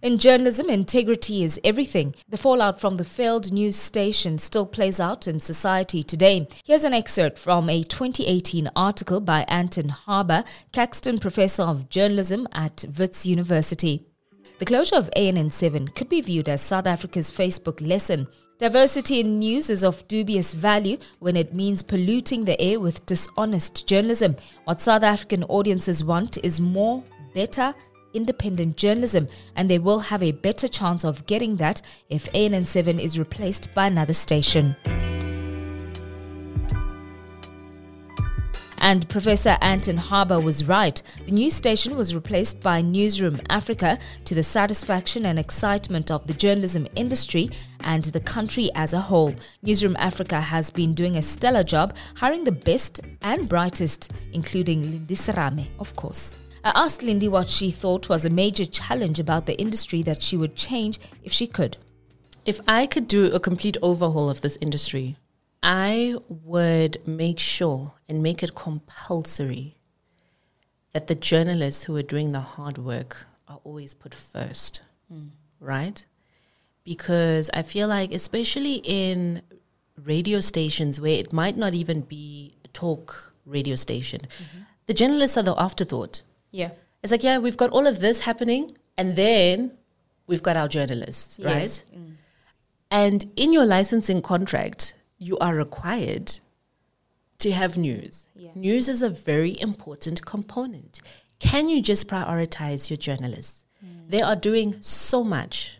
In 0.00 0.18
journalism, 0.18 0.70
integrity 0.70 1.42
is 1.42 1.60
everything. 1.64 2.14
The 2.28 2.38
fallout 2.38 2.80
from 2.80 2.96
the 2.96 3.04
failed 3.04 3.52
news 3.52 3.74
station 3.74 4.38
still 4.38 4.64
plays 4.64 5.00
out 5.00 5.26
in 5.26 5.40
society 5.40 6.04
today. 6.04 6.46
Here's 6.64 6.84
an 6.84 6.94
excerpt 6.94 7.36
from 7.36 7.68
a 7.68 7.82
2018 7.82 8.70
article 8.76 9.18
by 9.18 9.44
Anton 9.48 9.88
Harber, 9.88 10.44
Caxton 10.70 11.18
Professor 11.18 11.64
of 11.64 11.88
Journalism 11.88 12.46
at 12.52 12.84
Wits 12.96 13.26
University. 13.26 14.06
The 14.60 14.66
closure 14.66 14.94
of 14.94 15.10
ANN7 15.16 15.92
could 15.96 16.08
be 16.08 16.20
viewed 16.20 16.48
as 16.48 16.62
South 16.62 16.86
Africa's 16.86 17.32
Facebook 17.32 17.84
lesson. 17.84 18.28
Diversity 18.60 19.18
in 19.18 19.40
news 19.40 19.68
is 19.68 19.82
of 19.82 20.06
dubious 20.06 20.54
value 20.54 20.98
when 21.18 21.36
it 21.36 21.54
means 21.54 21.82
polluting 21.82 22.44
the 22.44 22.60
air 22.60 22.78
with 22.78 23.04
dishonest 23.06 23.88
journalism. 23.88 24.36
What 24.62 24.80
South 24.80 25.02
African 25.02 25.42
audiences 25.44 26.04
want 26.04 26.38
is 26.44 26.60
more, 26.60 27.02
better, 27.34 27.74
independent 28.14 28.76
journalism, 28.76 29.28
and 29.56 29.70
they 29.70 29.78
will 29.78 30.00
have 30.00 30.22
a 30.22 30.32
better 30.32 30.68
chance 30.68 31.04
of 31.04 31.26
getting 31.26 31.56
that 31.56 31.82
if 32.08 32.30
ANN7 32.32 33.00
is 33.00 33.18
replaced 33.18 33.72
by 33.74 33.86
another 33.86 34.14
station. 34.14 34.76
And 38.80 39.08
Professor 39.08 39.58
Anton 39.60 39.96
Harber 39.96 40.40
was 40.40 40.64
right. 40.64 41.02
The 41.26 41.32
news 41.32 41.54
station 41.54 41.96
was 41.96 42.14
replaced 42.14 42.62
by 42.62 42.80
Newzroom 42.80 43.44
Afrika 43.48 44.00
to 44.24 44.34
the 44.34 44.42
satisfaction 44.42 45.26
and 45.26 45.38
excitement 45.38 46.10
of 46.10 46.26
the 46.26 46.34
journalism 46.34 46.86
industry 46.94 47.50
and 47.80 48.04
the 48.04 48.20
country 48.20 48.70
as 48.74 48.92
a 48.92 49.00
whole. 49.00 49.34
Newzroom 49.64 49.96
Afrika 49.96 50.40
has 50.40 50.70
been 50.70 50.94
doing 50.94 51.16
a 51.16 51.22
stellar 51.22 51.64
job 51.64 51.96
hiring 52.16 52.44
the 52.44 52.52
best 52.52 53.00
and 53.20 53.48
brightest, 53.48 54.12
including 54.32 54.82
Lindy 54.90 55.16
Serame, 55.16 55.68
of 55.78 55.94
course. 55.96 56.36
I 56.64 56.72
asked 56.74 57.02
Lindy 57.02 57.28
what 57.28 57.50
she 57.50 57.70
thought 57.70 58.08
was 58.08 58.24
a 58.24 58.30
major 58.30 58.64
challenge 58.64 59.20
about 59.20 59.46
the 59.46 59.58
industry 59.60 60.02
that 60.02 60.22
she 60.22 60.36
would 60.36 60.56
change 60.56 60.98
if 61.22 61.32
she 61.32 61.46
could. 61.46 61.76
If 62.44 62.60
I 62.66 62.86
could 62.86 63.08
do 63.08 63.26
a 63.32 63.40
complete 63.40 63.76
overhaul 63.82 64.30
of 64.30 64.40
this 64.40 64.58
industry, 64.60 65.16
I 65.62 66.16
would 66.28 67.06
make 67.06 67.38
sure 67.38 67.94
and 68.08 68.22
make 68.22 68.42
it 68.42 68.54
compulsory 68.54 69.76
that 70.92 71.06
the 71.06 71.14
journalists 71.14 71.84
who 71.84 71.96
are 71.96 72.02
doing 72.02 72.32
the 72.32 72.40
hard 72.40 72.78
work 72.78 73.26
are 73.46 73.60
always 73.64 73.94
put 73.94 74.14
first, 74.14 74.82
mm. 75.12 75.30
right? 75.60 76.06
Because 76.84 77.50
I 77.52 77.62
feel 77.62 77.88
like, 77.88 78.12
especially 78.12 78.80
in 78.84 79.42
radio 80.02 80.40
stations 80.40 81.00
where 81.00 81.18
it 81.18 81.32
might 81.32 81.56
not 81.56 81.74
even 81.74 82.00
be 82.02 82.56
a 82.64 82.68
talk 82.68 83.34
radio 83.44 83.74
station, 83.74 84.20
mm-hmm. 84.22 84.60
the 84.86 84.94
journalists 84.94 85.36
are 85.36 85.42
the 85.42 85.54
afterthought. 85.60 86.22
Yeah. 86.50 86.70
It's 87.02 87.12
like, 87.12 87.22
yeah, 87.22 87.38
we've 87.38 87.56
got 87.56 87.70
all 87.70 87.86
of 87.86 88.00
this 88.00 88.20
happening, 88.20 88.76
and 88.96 89.16
then 89.16 89.72
we've 90.26 90.42
got 90.42 90.56
our 90.56 90.68
journalists, 90.68 91.38
right? 91.42 91.60
Yes. 91.60 91.84
Mm. 91.96 92.12
And 92.90 93.30
in 93.36 93.52
your 93.52 93.66
licensing 93.66 94.22
contract, 94.22 94.94
you 95.18 95.38
are 95.38 95.54
required 95.54 96.40
to 97.38 97.52
have 97.52 97.76
news. 97.76 98.26
Yeah. 98.34 98.50
News 98.54 98.88
is 98.88 99.02
a 99.02 99.10
very 99.10 99.60
important 99.60 100.24
component. 100.24 101.00
Can 101.38 101.68
you 101.68 101.80
just 101.80 102.08
prioritize 102.08 102.90
your 102.90 102.96
journalists? 102.96 103.64
Mm. 103.84 104.10
They 104.10 104.22
are 104.22 104.36
doing 104.36 104.76
so 104.80 105.22
much. 105.22 105.78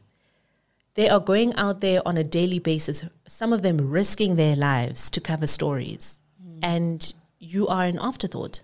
They 0.94 1.08
are 1.08 1.20
going 1.20 1.54
out 1.54 1.80
there 1.80 2.00
on 2.06 2.16
a 2.16 2.25
daily 2.25 2.58
basis, 2.58 3.04
some 3.26 3.52
of 3.52 3.62
them 3.62 3.90
risking 3.90 4.37
their 4.37 4.56
lives 4.56 5.10
to 5.10 5.20
cover 5.20 5.46
stories. 5.46 6.20
Mm. 6.44 6.58
And 6.62 7.14
you 7.38 7.66
are 7.68 7.84
an 7.84 7.98
afterthought. 8.00 8.62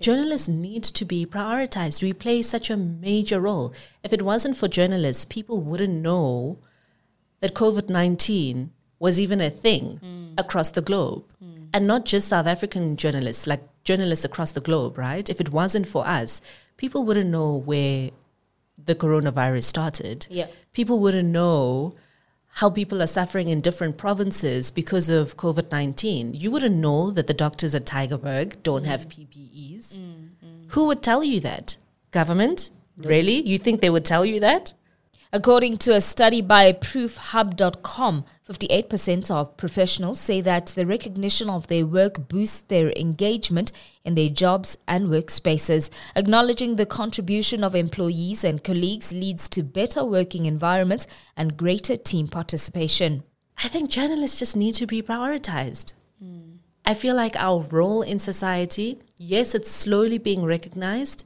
Journalists 0.00 0.48
need 0.48 0.82
to 0.84 1.04
be 1.04 1.26
prioritized. 1.26 2.02
We 2.02 2.12
play 2.12 2.42
such 2.42 2.70
a 2.70 2.76
major 2.76 3.40
role. 3.40 3.74
If 4.02 4.12
it 4.12 4.22
wasn't 4.22 4.56
for 4.56 4.68
journalists, 4.68 5.24
people 5.24 5.60
wouldn't 5.60 6.02
know 6.02 6.58
that 7.40 7.54
COVID 7.54 7.88
19 7.88 8.72
was 8.98 9.18
even 9.18 9.40
a 9.40 9.50
thing 9.50 10.00
mm. 10.02 10.34
across 10.38 10.70
the 10.70 10.82
globe. 10.82 11.24
Mm. 11.42 11.68
And 11.72 11.86
not 11.86 12.04
just 12.04 12.28
South 12.28 12.46
African 12.46 12.96
journalists, 12.96 13.46
like 13.46 13.62
journalists 13.84 14.24
across 14.24 14.52
the 14.52 14.60
globe, 14.60 14.98
right? 14.98 15.28
If 15.28 15.40
it 15.40 15.50
wasn't 15.50 15.86
for 15.86 16.06
us, 16.06 16.40
people 16.76 17.04
wouldn't 17.04 17.30
know 17.30 17.56
where 17.56 18.10
the 18.82 18.94
coronavirus 18.94 19.64
started. 19.64 20.26
Yeah. 20.30 20.46
People 20.72 21.00
wouldn't 21.00 21.28
know 21.28 21.94
how 22.54 22.68
people 22.68 23.00
are 23.02 23.06
suffering 23.06 23.48
in 23.48 23.60
different 23.60 23.96
provinces 23.96 24.70
because 24.70 25.08
of 25.08 25.36
COVID 25.36 25.70
19. 25.70 26.34
You 26.34 26.50
wouldn't 26.50 26.76
know 26.76 27.10
that 27.10 27.26
the 27.26 27.34
doctors 27.34 27.74
at 27.74 27.86
Tygerberg 27.86 28.62
don't 28.62 28.84
mm. 28.84 28.88
have 28.88 29.08
PPEs. 29.08 29.98
Mm, 29.98 30.28
mm. 30.44 30.72
Who 30.72 30.86
would 30.86 31.02
tell 31.02 31.22
you 31.24 31.40
that? 31.40 31.76
Government? 32.10 32.70
Really? 32.96 33.40
You 33.48 33.58
think 33.58 33.80
they 33.80 33.90
would 33.90 34.04
tell 34.04 34.24
you 34.26 34.40
that? 34.40 34.74
According 35.32 35.76
to 35.78 35.94
a 35.94 36.00
study 36.00 36.40
by 36.40 36.72
proofhub.com, 36.72 38.24
58% 38.48 39.30
of 39.30 39.56
professionals 39.56 40.18
say 40.18 40.40
that 40.40 40.66
the 40.66 40.84
recognition 40.84 41.48
of 41.48 41.68
their 41.68 41.86
work 41.86 42.28
boosts 42.28 42.62
their 42.62 42.90
engagement 42.96 43.70
in 44.04 44.16
their 44.16 44.28
jobs 44.28 44.76
and 44.88 45.06
workspaces. 45.06 45.88
Acknowledging 46.16 46.74
the 46.74 46.84
contribution 46.84 47.62
of 47.62 47.76
employees 47.76 48.42
and 48.42 48.64
colleagues 48.64 49.12
leads 49.12 49.48
to 49.50 49.62
better 49.62 50.04
working 50.04 50.46
environments 50.46 51.06
and 51.36 51.56
greater 51.56 51.96
team 51.96 52.26
participation. 52.26 53.22
I 53.62 53.68
think 53.68 53.88
journalists 53.88 54.40
just 54.40 54.56
need 54.56 54.74
to 54.76 54.86
be 54.86 55.00
prioritized. 55.00 55.92
Mm. 56.20 56.56
I 56.84 56.94
feel 56.94 57.14
like 57.14 57.36
our 57.36 57.60
role 57.70 58.02
in 58.02 58.18
society, 58.18 58.98
yes, 59.16 59.54
it's 59.54 59.70
slowly 59.70 60.18
being 60.18 60.44
recognized, 60.44 61.24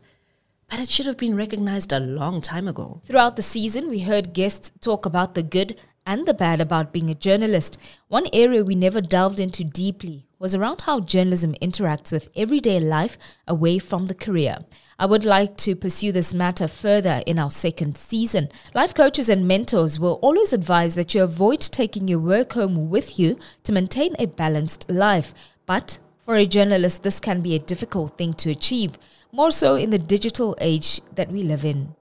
but 0.68 0.78
it 0.78 0.88
should 0.88 1.06
have 1.06 1.18
been 1.18 1.37
recognized 1.37 1.92
a 1.92 2.00
long 2.00 2.40
time 2.40 2.68
ago. 2.68 3.00
Throughout 3.04 3.37
the 3.37 3.42
season, 3.42 3.88
we 3.88 4.00
heard 4.00 4.33
guests 4.33 4.73
talk 4.80 5.06
about 5.06 5.35
the 5.35 5.42
good 5.42 5.76
and 6.06 6.26
the 6.26 6.35
bad 6.35 6.61
about 6.61 6.92
being 6.92 7.11
a 7.11 7.14
journalist. 7.14 7.78
One 8.09 8.26
area 8.33 8.64
we 8.64 8.75
never 8.75 9.00
delved 9.00 9.40
into 9.40 9.64
deeply 9.64 10.26
was 10.38 10.54
around 10.54 10.83
how 10.83 11.00
journalism 11.00 11.54
interacts 11.62 12.12
with 12.12 12.30
everyday 12.37 12.78
life 12.78 13.16
away 13.49 13.78
from 13.78 14.06
the 14.06 14.14
career. 14.14 14.59
I 14.99 15.06
would 15.06 15.25
like 15.25 15.56
to 15.59 15.75
pursue 15.75 16.12
this 16.12 16.35
matter 16.35 16.68
further 16.68 17.23
in 17.26 17.38
our 17.38 17.50
second 17.50 17.97
season. 17.97 18.49
Life 18.75 18.94
coaches 18.94 19.28
and 19.28 19.49
mentors 19.49 19.99
will 19.99 20.18
always 20.23 20.52
advise 20.52 20.94
that 20.94 21.14
you 21.14 21.23
avoid 21.23 21.61
taking 21.61 22.06
your 22.06 22.18
work 22.18 22.52
home 22.52 22.90
with 22.90 23.18
you 23.18 23.38
to 23.64 23.73
maintain 23.73 24.14
a 24.18 24.26
balanced 24.26 24.88
life. 24.90 25.33
But 25.66 25.99
for 26.21 26.37
a 26.37 26.47
journalist, 26.47 27.02
this 27.02 27.21
can 27.21 27.40
be 27.40 27.54
a 27.54 27.59
difficult 27.59 28.16
thing 28.18 28.35
to 28.35 28.50
achieve 28.50 28.99
more 29.34 29.50
so 29.50 29.74
in 29.74 29.90
the 29.90 29.98
digital 29.98 30.54
age 30.60 31.00
that 31.16 31.28
we 31.28 31.42
live 31.42 31.64
in. 31.64 31.94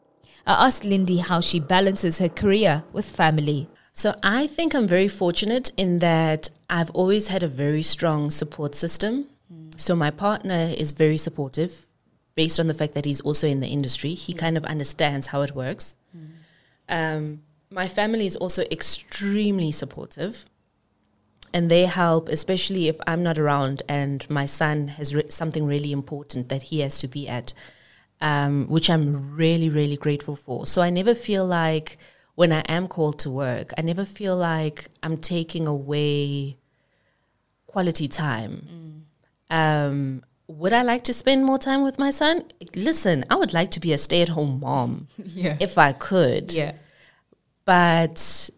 I 0.45 0.67
asked 0.67 0.85
Lindy 0.85 1.17
how 1.17 1.41
she 1.41 1.59
balances 1.59 2.19
her 2.19 2.29
career 2.29 2.83
with 2.93 3.09
family. 3.09 3.67
So 3.91 4.13
I 4.21 4.45
think 4.45 4.75
I'm 4.75 4.87
very 4.87 5.07
fortunate 5.07 5.71
in 5.75 5.99
that 5.99 6.51
I've 6.69 6.91
always 6.91 7.29
had 7.29 7.41
a 7.41 7.47
very 7.47 7.81
strong 7.81 8.29
support 8.29 8.75
system. 8.75 9.25
Mm. 9.51 9.79
So 9.79 9.95
my 9.95 10.11
partner 10.11 10.73
is 10.77 10.91
very 10.91 11.17
supportive 11.17 11.87
based 12.35 12.59
on 12.59 12.67
the 12.67 12.73
fact 12.73 12.93
that 12.93 13.05
he's 13.05 13.21
also 13.21 13.47
in 13.47 13.61
the 13.61 13.67
industry. 13.67 14.13
He 14.13 14.33
mm. 14.33 14.37
kind 14.37 14.55
of 14.55 14.63
understands 14.65 15.27
how 15.27 15.41
it 15.41 15.55
works. 15.55 15.95
Mm. 16.15 16.29
Um, 16.89 17.41
my 17.71 17.87
family 17.87 18.27
is 18.27 18.35
also 18.35 18.63
extremely 18.69 19.71
supportive 19.71 20.45
and 21.53 21.69
they 21.69 21.86
help, 21.86 22.29
especially 22.29 22.88
if 22.88 22.98
I'm 23.05 23.24
not 23.24 23.38
around 23.38 23.83
and 23.88 24.27
my 24.29 24.45
son 24.45 24.88
has 24.89 25.13
re- 25.13 25.29
something 25.29 25.65
really 25.65 25.91
important 25.91 26.50
that 26.50 26.63
he 26.63 26.79
has 26.79 26.98
to 27.00 27.07
be 27.07 27.27
at, 27.27 27.53
um, 28.22 28.67
which 28.67 28.89
I'm 28.89 29.36
really, 29.36 29.69
really 29.69 29.98
grateful 29.98 30.36
for. 30.36 30.65
So 30.65 30.81
I 30.81 30.89
never 30.89 31.13
feel 31.13 31.45
like 31.45 31.98
when 32.36 32.51
I 32.51 32.62
am 32.67 32.88
called 32.88 33.19
to 33.19 33.29
work, 33.29 33.74
I 33.77 33.81
never 33.81 34.05
feel 34.05 34.36
like 34.36 34.88
I'm 35.03 35.17
taking 35.17 35.67
away 35.67 36.57
quality 37.67 38.07
time. 38.07 39.05
Mm. 39.51 39.55
Um, 39.55 40.24
would 40.48 40.74
I 40.74 40.81
like 40.81 41.03
to 41.05 41.13
spend 41.13 41.45
more 41.45 41.57
time 41.57 41.83
with 41.83 42.00
my 42.00 42.10
son? 42.10 42.45
Listen, 42.75 43.25
I 43.29 43.36
would 43.36 43.53
like 43.53 43.72
to 43.72 43.79
be 43.79 43.93
a 43.93 43.98
stay 43.98 44.22
at 44.22 44.29
home 44.29 44.60
mom 44.60 45.07
yeah. 45.17 45.57
if 45.60 45.77
I 45.77 45.93
could. 45.93 46.51
Yeah. 46.51 46.74
But 47.65 48.50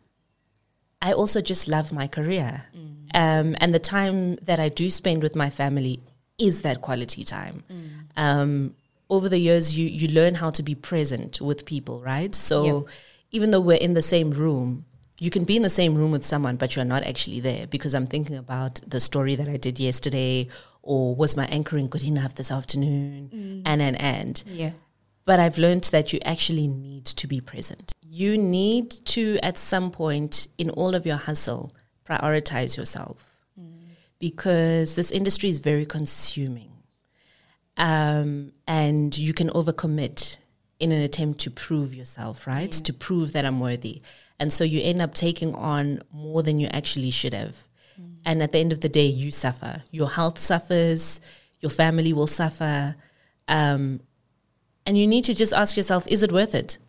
I 1.06 1.14
also 1.14 1.40
just 1.40 1.68
love 1.68 1.94
my 1.94 2.08
career. 2.08 2.64
Mm. 2.76 2.96
Um, 3.14 3.56
and 3.62 3.76
the 3.76 3.80
time 3.80 4.38
that 4.38 4.60
I 4.60 4.70
do 4.70 4.90
spend 4.90 5.22
with 5.22 5.36
my 5.36 5.52
family 5.52 6.02
is 6.40 6.64
that 6.64 6.82
quality 6.82 7.24
time. 7.24 7.64
Mm. 7.72 7.88
Um, 8.18 8.76
over 9.08 9.30
the 9.30 9.38
years, 9.38 9.78
you, 9.78 9.88
you 9.88 10.08
learn 10.08 10.34
how 10.34 10.50
to 10.50 10.64
be 10.64 10.74
present 10.74 11.40
with 11.40 11.64
people, 11.64 12.02
right? 12.02 12.34
So 12.34 12.66
yep. 12.66 12.86
even 13.32 13.52
though 13.52 13.60
we're 13.60 13.78
in 13.78 13.94
the 13.94 14.02
same 14.02 14.32
room, 14.32 14.86
you 15.20 15.30
can 15.30 15.44
be 15.44 15.56
in 15.56 15.62
the 15.62 15.70
same 15.70 15.94
room 15.94 16.10
with 16.10 16.26
someone, 16.26 16.56
but 16.56 16.76
you're 16.76 16.84
not 16.84 17.04
actually 17.04 17.40
there 17.40 17.68
because 17.68 17.94
I'm 17.94 18.08
thinking 18.08 18.36
about 18.36 18.82
the 18.88 19.00
story 19.00 19.36
that 19.36 19.48
I 19.48 19.58
did 19.58 19.80
yesterday 19.80 20.48
or 20.82 21.14
was 21.14 21.38
my 21.38 21.46
anchoring 21.46 21.88
good 21.88 22.04
enough 22.04 22.34
this 22.34 22.52
afternoon? 22.52 23.30
Mm. 23.32 23.62
And, 23.64 23.80
and, 23.80 24.02
and. 24.02 24.44
Yeah. 24.48 24.72
But 25.24 25.40
I've 25.40 25.60
learned 25.60 25.84
that 25.86 26.14
you 26.14 26.20
actually 26.26 26.68
need 26.68 27.06
to 27.06 27.28
be 27.28 27.42
present. 27.42 27.95
You 28.16 28.38
need 28.38 28.92
to, 29.08 29.38
at 29.44 29.58
some 29.58 29.92
point 29.92 30.48
in 30.58 30.70
all 30.70 30.96
of 30.96 31.06
your 31.06 31.18
hustle, 31.18 31.76
prioritize 32.08 32.78
yourself 32.78 33.36
mm. 33.60 33.88
because 34.20 34.96
this 34.96 35.12
industry 35.12 35.50
is 35.50 35.60
very 35.60 35.86
consuming. 35.86 36.72
Um, 37.76 38.54
and 38.68 39.18
you 39.18 39.34
can 39.34 39.50
overcommit 39.50 40.38
in 40.80 40.94
an 40.94 41.02
attempt 41.02 41.42
to 41.42 41.52
prove 41.52 41.94
yourself, 41.94 42.48
right? 42.48 42.72
To 42.72 42.94
prove 42.94 43.34
that 43.34 43.44
I'm 43.44 43.60
worthy. 43.60 44.02
And 44.40 44.54
so 44.54 44.64
you 44.64 44.82
end 44.82 45.02
up 45.02 45.14
taking 45.14 45.54
on 45.54 46.02
more 46.14 46.42
than 46.42 46.58
you 46.58 46.68
actually 46.68 47.12
should 47.12 47.34
have. 47.34 47.68
And 48.26 48.42
at 48.42 48.54
the 48.54 48.60
end 48.60 48.72
of 48.72 48.80
the 48.80 48.88
day, 48.88 49.08
you 49.08 49.30
suffer. 49.30 49.84
Your 49.92 50.10
health 50.10 50.40
suffers, 50.40 51.20
your 51.60 51.70
family 51.70 52.14
will 52.14 52.28
suffer. 52.28 52.96
Um, 53.50 54.00
and 54.86 54.98
you 54.98 55.06
need 55.06 55.26
to 55.26 55.34
just 55.34 55.52
ask 55.52 55.76
yourself, 55.76 56.08
is 56.08 56.24
it 56.24 56.32
worth 56.32 56.56
it? 56.56 56.80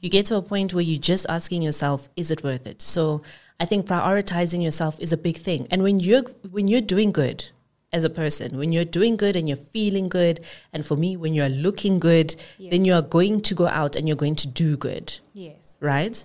You 0.00 0.08
get 0.10 0.26
to 0.26 0.36
a 0.36 0.42
point 0.42 0.72
where 0.72 0.82
you're 0.82 0.98
just 1.00 1.26
asking 1.28 1.62
yourself, 1.62 2.08
is 2.16 2.30
it 2.30 2.42
worth 2.42 2.66
it? 2.66 2.80
So 2.80 3.22
I 3.58 3.66
think 3.66 3.86
prioritizing 3.86 4.62
yourself 4.62 4.98
is 4.98 5.12
a 5.12 5.16
big 5.18 5.36
thing. 5.36 5.66
And 5.70 5.82
when 5.82 6.00
you're 6.00 6.22
when 6.50 6.68
you're 6.68 6.80
doing 6.80 7.12
good 7.12 7.44
as 7.92 8.04
a 8.04 8.10
person, 8.10 8.56
when 8.56 8.72
you're 8.72 8.84
doing 8.84 9.16
good 9.16 9.36
and 9.36 9.48
you're 9.48 9.56
feeling 9.58 10.08
good, 10.08 10.40
and 10.72 10.86
for 10.86 10.96
me, 10.96 11.16
when 11.16 11.34
you're 11.34 11.48
looking 11.50 11.98
good, 11.98 12.34
then 12.58 12.84
you 12.84 12.94
are 12.94 13.02
going 13.02 13.40
to 13.42 13.54
go 13.54 13.66
out 13.66 13.96
and 13.96 14.06
you're 14.08 14.16
going 14.16 14.36
to 14.36 14.46
do 14.46 14.76
good 14.76 15.18
Yes. 15.34 15.76
right? 15.80 16.24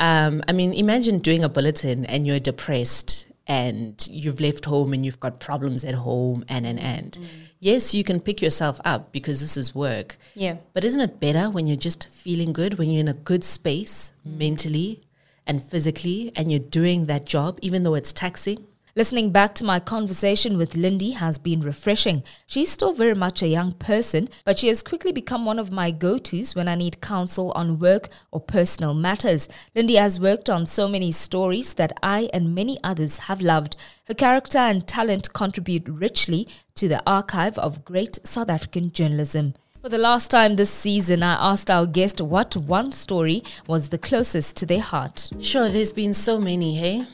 Um, 0.00 0.42
I 0.48 0.52
mean, 0.52 0.72
imagine 0.72 1.18
doing 1.18 1.44
a 1.44 1.48
bulletin 1.48 2.04
and 2.06 2.26
you're 2.26 2.40
depressed 2.40 3.26
and 3.46 4.06
you've 4.10 4.40
left 4.40 4.64
home 4.64 4.92
and 4.92 5.04
you've 5.04 5.20
got 5.20 5.40
problems 5.40 5.84
at 5.84 5.94
home 5.94 6.44
and 6.48 6.66
and 6.66 6.78
and. 6.78 7.18
Yes, 7.58 7.94
you 7.94 8.02
can 8.02 8.20
pick 8.20 8.42
yourself 8.42 8.80
up 8.84 9.12
because 9.12 9.40
this 9.40 9.56
is 9.56 9.74
work. 9.74 10.16
Yeah. 10.34 10.56
But 10.72 10.84
isn't 10.84 11.00
it 11.00 11.20
better 11.20 11.48
when 11.48 11.66
you're 11.66 11.76
just 11.76 12.08
feeling 12.08 12.52
good, 12.52 12.78
when 12.78 12.90
you're 12.90 13.00
in 13.00 13.08
a 13.08 13.14
good 13.14 13.44
space 13.44 14.12
mm. 14.26 14.36
mentally 14.36 15.02
and 15.46 15.62
physically 15.62 16.32
and 16.34 16.50
you're 16.50 16.58
doing 16.58 17.06
that 17.06 17.24
job, 17.24 17.58
even 17.62 17.82
though 17.82 17.94
it's 17.94 18.12
taxing? 18.12 18.66
Listening 18.94 19.30
back 19.30 19.54
to 19.54 19.64
my 19.64 19.80
conversation 19.80 20.58
with 20.58 20.76
Lindy 20.76 21.12
has 21.12 21.38
been 21.38 21.62
refreshing. 21.62 22.22
She's 22.46 22.70
still 22.70 22.92
very 22.92 23.14
much 23.14 23.40
a 23.40 23.48
young 23.48 23.72
person, 23.72 24.28
but 24.44 24.58
she 24.58 24.68
has 24.68 24.82
quickly 24.82 25.12
become 25.12 25.46
one 25.46 25.58
of 25.58 25.72
my 25.72 25.90
go 25.90 26.18
tos 26.18 26.54
when 26.54 26.68
I 26.68 26.74
need 26.74 27.00
counsel 27.00 27.52
on 27.52 27.78
work 27.78 28.10
or 28.30 28.38
personal 28.38 28.92
matters. 28.92 29.48
Lindy 29.74 29.94
has 29.94 30.20
worked 30.20 30.50
on 30.50 30.66
so 30.66 30.88
many 30.88 31.10
stories 31.10 31.72
that 31.74 31.98
I 32.02 32.28
and 32.34 32.54
many 32.54 32.78
others 32.84 33.20
have 33.20 33.40
loved. 33.40 33.76
Her 34.08 34.14
character 34.14 34.58
and 34.58 34.86
talent 34.86 35.32
contribute 35.32 35.88
richly 35.88 36.46
to 36.74 36.86
the 36.86 37.02
archive 37.06 37.56
of 37.58 37.86
great 37.86 38.18
South 38.26 38.50
African 38.50 38.92
journalism. 38.92 39.54
For 39.80 39.88
the 39.88 39.96
last 39.96 40.30
time 40.30 40.56
this 40.56 40.70
season, 40.70 41.22
I 41.22 41.52
asked 41.52 41.70
our 41.70 41.86
guest 41.86 42.20
what 42.20 42.54
one 42.58 42.92
story 42.92 43.42
was 43.66 43.88
the 43.88 43.96
closest 43.96 44.54
to 44.58 44.66
their 44.66 44.82
heart. 44.82 45.30
Sure, 45.40 45.70
there's 45.70 45.94
been 45.94 46.12
so 46.12 46.38
many, 46.38 46.76
hey? 46.76 47.06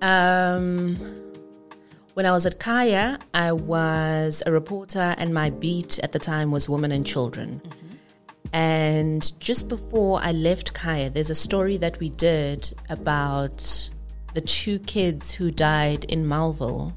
Um, 0.00 0.96
when 2.14 2.26
I 2.26 2.32
was 2.32 2.46
at 2.46 2.58
Kaya, 2.58 3.18
I 3.34 3.52
was 3.52 4.42
a 4.46 4.52
reporter, 4.52 5.14
and 5.18 5.32
my 5.32 5.50
beat 5.50 5.98
at 6.00 6.12
the 6.12 6.18
time 6.18 6.50
was 6.50 6.68
women 6.68 6.92
and 6.92 7.06
children. 7.06 7.62
And 8.52 9.38
just 9.40 9.68
before 9.68 10.20
I 10.22 10.32
left 10.32 10.72
Kaya, 10.72 11.10
there's 11.10 11.30
a 11.30 11.34
story 11.34 11.76
that 11.78 11.98
we 12.00 12.08
did 12.08 12.72
about 12.88 13.90
the 14.34 14.40
two 14.40 14.78
kids 14.80 15.32
who 15.32 15.50
died 15.50 16.04
in 16.04 16.26
Melville 16.26 16.96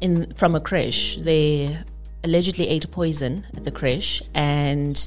in 0.00 0.32
from 0.34 0.54
a 0.54 0.60
crash. 0.60 1.16
They 1.16 1.76
allegedly 2.24 2.68
ate 2.68 2.90
poison 2.90 3.46
at 3.56 3.64
the 3.64 3.70
crash, 3.70 4.22
and 4.34 5.06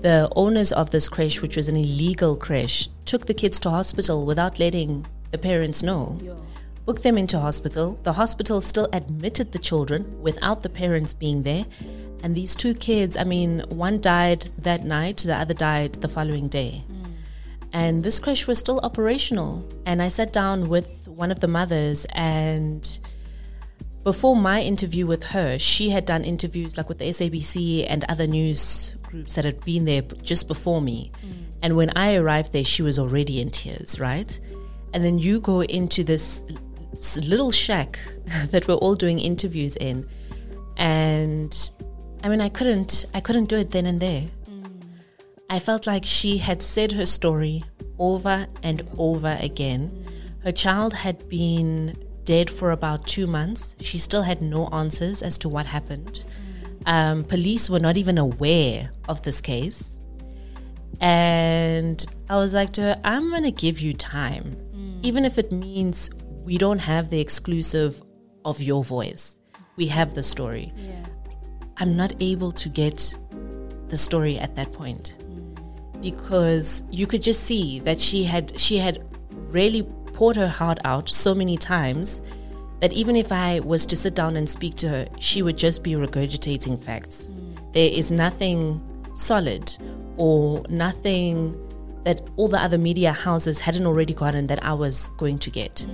the 0.00 0.30
owners 0.36 0.72
of 0.72 0.90
this 0.90 1.08
crash, 1.08 1.40
which 1.40 1.56
was 1.56 1.68
an 1.68 1.76
illegal 1.76 2.36
crash, 2.36 2.88
took 3.04 3.26
the 3.26 3.34
kids 3.34 3.58
to 3.60 3.70
hospital 3.70 4.26
without 4.26 4.58
letting 4.58 5.06
the 5.34 5.38
parents 5.38 5.82
know. 5.82 6.16
Booked 6.86 7.02
them 7.02 7.18
into 7.18 7.40
hospital. 7.40 7.98
The 8.04 8.12
hospital 8.12 8.60
still 8.60 8.88
admitted 8.92 9.50
the 9.50 9.58
children 9.58 10.00
without 10.22 10.62
the 10.62 10.68
parents 10.68 11.12
being 11.12 11.42
there. 11.42 11.64
And 12.22 12.36
these 12.36 12.54
two 12.54 12.74
kids, 12.74 13.16
I 13.16 13.24
mean, 13.24 13.64
one 13.68 14.00
died 14.00 14.50
that 14.58 14.84
night, 14.84 15.18
the 15.26 15.34
other 15.34 15.52
died 15.54 15.94
the 15.94 16.08
following 16.08 16.46
day. 16.46 16.84
Mm. 16.88 17.12
And 17.72 18.04
this 18.04 18.20
crash 18.20 18.46
was 18.46 18.60
still 18.60 18.78
operational. 18.80 19.68
And 19.84 20.00
I 20.00 20.08
sat 20.08 20.32
down 20.32 20.68
with 20.68 21.08
one 21.08 21.32
of 21.32 21.40
the 21.40 21.48
mothers 21.48 22.06
and 22.12 22.82
before 24.04 24.36
my 24.36 24.60
interview 24.60 25.06
with 25.06 25.24
her, 25.34 25.58
she 25.58 25.88
had 25.90 26.04
done 26.04 26.22
interviews 26.24 26.76
like 26.76 26.88
with 26.90 26.98
the 26.98 27.08
SABC 27.08 27.86
and 27.88 28.04
other 28.04 28.26
news 28.26 28.96
groups 29.02 29.34
that 29.34 29.44
had 29.44 29.64
been 29.64 29.84
there 29.86 30.02
just 30.02 30.46
before 30.46 30.80
me. 30.80 31.10
Mm. 31.26 31.44
And 31.62 31.76
when 31.76 31.90
I 31.96 32.16
arrived 32.16 32.52
there, 32.52 32.64
she 32.64 32.82
was 32.82 32.98
already 32.98 33.40
in 33.40 33.50
tears, 33.50 33.98
right? 33.98 34.38
And 34.94 35.04
then 35.04 35.18
you 35.18 35.40
go 35.40 35.60
into 35.62 36.02
this 36.04 36.44
little 37.18 37.50
shack 37.50 37.98
that 38.50 38.66
we're 38.66 38.74
all 38.74 38.94
doing 38.94 39.18
interviews 39.18 39.76
in, 39.76 40.08
and 40.78 41.70
I 42.22 42.28
mean, 42.30 42.40
I 42.40 42.48
couldn't, 42.48 43.04
I 43.12 43.20
couldn't 43.20 43.46
do 43.50 43.56
it 43.56 43.70
then 43.70 43.84
and 43.84 44.00
there. 44.00 44.30
I 45.50 45.58
felt 45.58 45.86
like 45.86 46.04
she 46.04 46.38
had 46.38 46.62
said 46.62 46.92
her 46.92 47.04
story 47.04 47.64
over 47.98 48.46
and 48.62 48.88
over 48.96 49.38
again. 49.40 50.06
Her 50.42 50.52
child 50.52 50.94
had 50.94 51.28
been 51.28 51.96
dead 52.24 52.48
for 52.48 52.70
about 52.70 53.06
two 53.06 53.26
months. 53.26 53.76
She 53.80 53.98
still 53.98 54.22
had 54.22 54.40
no 54.40 54.68
answers 54.68 55.22
as 55.22 55.36
to 55.38 55.48
what 55.48 55.66
happened. 55.66 56.24
Um, 56.86 57.24
police 57.24 57.68
were 57.68 57.80
not 57.80 57.96
even 57.96 58.18
aware 58.18 58.90
of 59.08 59.22
this 59.22 59.40
case. 59.40 60.00
And 61.00 62.04
I 62.28 62.36
was 62.36 62.54
like 62.54 62.70
to 62.74 62.82
her, 62.82 63.00
I'm 63.04 63.30
going 63.30 63.42
to 63.42 63.52
give 63.52 63.80
you 63.80 63.92
time, 63.92 64.56
mm. 64.74 64.98
even 65.02 65.24
if 65.24 65.38
it 65.38 65.52
means 65.52 66.10
we 66.44 66.58
don't 66.58 66.78
have 66.78 67.10
the 67.10 67.20
exclusive 67.20 68.02
of 68.44 68.60
your 68.60 68.84
voice. 68.84 69.38
We 69.76 69.86
have 69.86 70.14
the 70.14 70.22
story. 70.22 70.72
I'm 71.78 71.96
not 71.96 72.14
able 72.20 72.52
to 72.52 72.68
get 72.68 73.16
the 73.88 73.96
story 73.96 74.38
at 74.38 74.54
that 74.54 74.72
point 74.72 75.16
mm. 75.20 76.00
because 76.00 76.84
you 76.90 77.06
could 77.06 77.22
just 77.22 77.44
see 77.44 77.80
that 77.80 78.00
she 78.00 78.24
had 78.24 78.58
she 78.58 78.78
had 78.78 79.04
really 79.50 79.82
poured 80.12 80.36
her 80.36 80.48
heart 80.48 80.78
out 80.84 81.08
so 81.08 81.34
many 81.34 81.56
times 81.56 82.22
that 82.80 82.92
even 82.92 83.16
if 83.16 83.32
I 83.32 83.60
was 83.60 83.86
to 83.86 83.96
sit 83.96 84.14
down 84.14 84.36
and 84.36 84.48
speak 84.48 84.76
to 84.76 84.88
her, 84.88 85.08
she 85.18 85.42
would 85.42 85.56
just 85.58 85.82
be 85.82 85.92
regurgitating 85.92 86.78
facts. 86.78 87.24
Mm. 87.24 87.72
There 87.72 87.90
is 87.90 88.12
nothing 88.12 88.80
solid 89.14 89.76
or 90.16 90.62
nothing 90.68 91.58
that 92.04 92.20
all 92.36 92.48
the 92.48 92.60
other 92.60 92.78
media 92.78 93.12
houses 93.12 93.60
hadn't 93.60 93.86
already 93.86 94.14
gotten 94.14 94.46
that 94.48 94.62
I 94.64 94.74
was 94.74 95.08
going 95.16 95.38
to 95.38 95.50
get. 95.50 95.86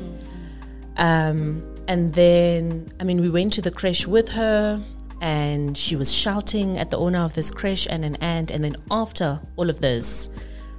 Um, 0.97 1.63
and 1.89 2.13
then, 2.15 2.93
I 3.01 3.05
mean, 3.05 3.21
we 3.21 3.31
went 3.31 3.53
to 3.55 3.63
the 3.63 3.71
creche 3.71 4.07
with 4.07 4.29
her, 4.31 4.83
and 5.21 5.77
she 5.77 5.97
was 5.97 6.13
shouting 6.13 6.79
at 6.79 6.91
the 6.91 6.99
owner 6.99 7.21
of 7.21 7.35
this 7.35 7.51
creche 7.51 7.87
and 7.89 8.05
an 8.05 8.17
aunt. 8.17 8.51
And 8.51 8.65
then, 8.65 8.77
after 8.91 9.41
all 9.57 9.71
of 9.71 9.81
this, 9.81 10.31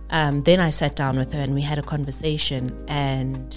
um, 0.09 0.43
then 0.43 0.59
I 0.59 0.69
sat 0.69 0.95
down 0.95 1.17
with 1.17 1.31
her 1.31 1.39
and 1.39 1.53
we 1.53 1.61
had 1.61 1.79
a 1.79 1.81
conversation. 1.81 2.77
And 2.87 3.55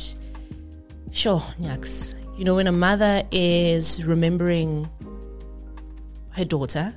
sure, 1.10 1.40
Nyaks, 1.60 2.14
you 2.38 2.44
know, 2.44 2.54
when 2.54 2.66
a 2.66 2.72
mother 2.72 3.24
is 3.30 4.04
remembering 4.04 4.88
her 6.30 6.44
daughter, 6.44 6.94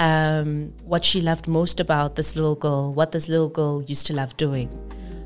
um, 0.00 0.72
what 0.84 1.04
she 1.04 1.20
loved 1.20 1.46
most 1.46 1.78
about 1.78 2.16
this 2.16 2.34
little 2.34 2.56
girl, 2.56 2.94
what 2.94 3.12
this 3.12 3.28
little 3.28 3.50
girl 3.50 3.82
used 3.82 4.06
to 4.06 4.14
love 4.14 4.34
doing, 4.38 4.70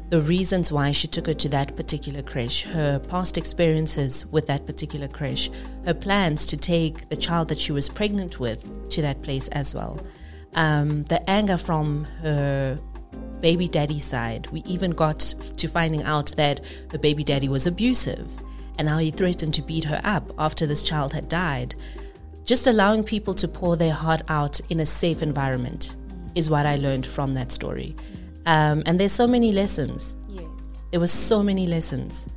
the 0.09 0.21
reasons 0.21 0.73
why 0.73 0.91
she 0.91 1.07
took 1.07 1.29
her 1.29 1.35
to 1.35 1.49
that 1.51 1.77
particular 1.77 2.23
creche, 2.23 2.65
her 2.65 2.99
past 2.99 3.39
experiences 3.39 4.27
with 4.27 4.49
that 4.49 4.67
particular 4.67 5.07
creche, 5.07 5.49
her 5.87 5.95
plans 5.95 6.45
to 6.47 6.57
take 6.57 7.09
the 7.09 7.15
child 7.15 7.49
that 7.49 7.59
she 7.59 7.71
was 7.71 7.89
pregnant 7.89 8.41
with 8.41 8.91
to 8.91 9.01
that 9.01 9.23
place 9.23 9.47
as 9.49 9.73
well, 9.75 10.05
um, 10.55 11.05
the 11.05 11.31
anger 11.31 11.57
from 11.57 12.03
her 12.23 12.77
baby 13.41 13.69
daddy 13.69 14.01
side. 14.01 14.49
We 14.49 14.61
even 14.65 14.91
got 14.91 15.21
to 15.21 15.69
finding 15.69 16.03
out 16.03 16.35
that 16.37 16.61
her 16.91 16.99
baby 16.99 17.23
daddy 17.23 17.49
was 17.49 17.69
abusive 17.69 18.29
and 18.77 18.89
how 18.89 18.99
he 18.99 19.13
threatened 19.13 19.55
to 19.55 19.63
beat 19.63 19.85
her 19.85 20.01
up 20.03 20.33
after 20.37 20.67
this 20.67 20.83
child 20.83 21.13
had 21.13 21.29
died. 21.29 21.77
Just 22.45 22.67
allowing 22.67 23.03
people 23.03 23.33
to 23.35 23.49
pour 23.49 23.75
their 23.75 23.95
heart 23.95 24.21
out 24.29 24.61
in 24.69 24.81
a 24.81 24.87
safe 24.87 25.23
environment 25.23 25.97
is 26.35 26.51
what 26.51 26.67
I 26.67 26.77
learned 26.77 27.07
from 27.07 27.33
that 27.35 27.51
story. 27.51 27.97
Um, 28.45 28.83
and 28.85 29.01
there's 29.01 29.13
so 29.13 29.27
many 29.27 29.53
lessons. 29.53 30.19
Yes. 30.29 30.79
There 30.91 31.01
were 31.01 31.07
so 31.07 31.43
many 31.43 31.67
lessons. 31.67 32.29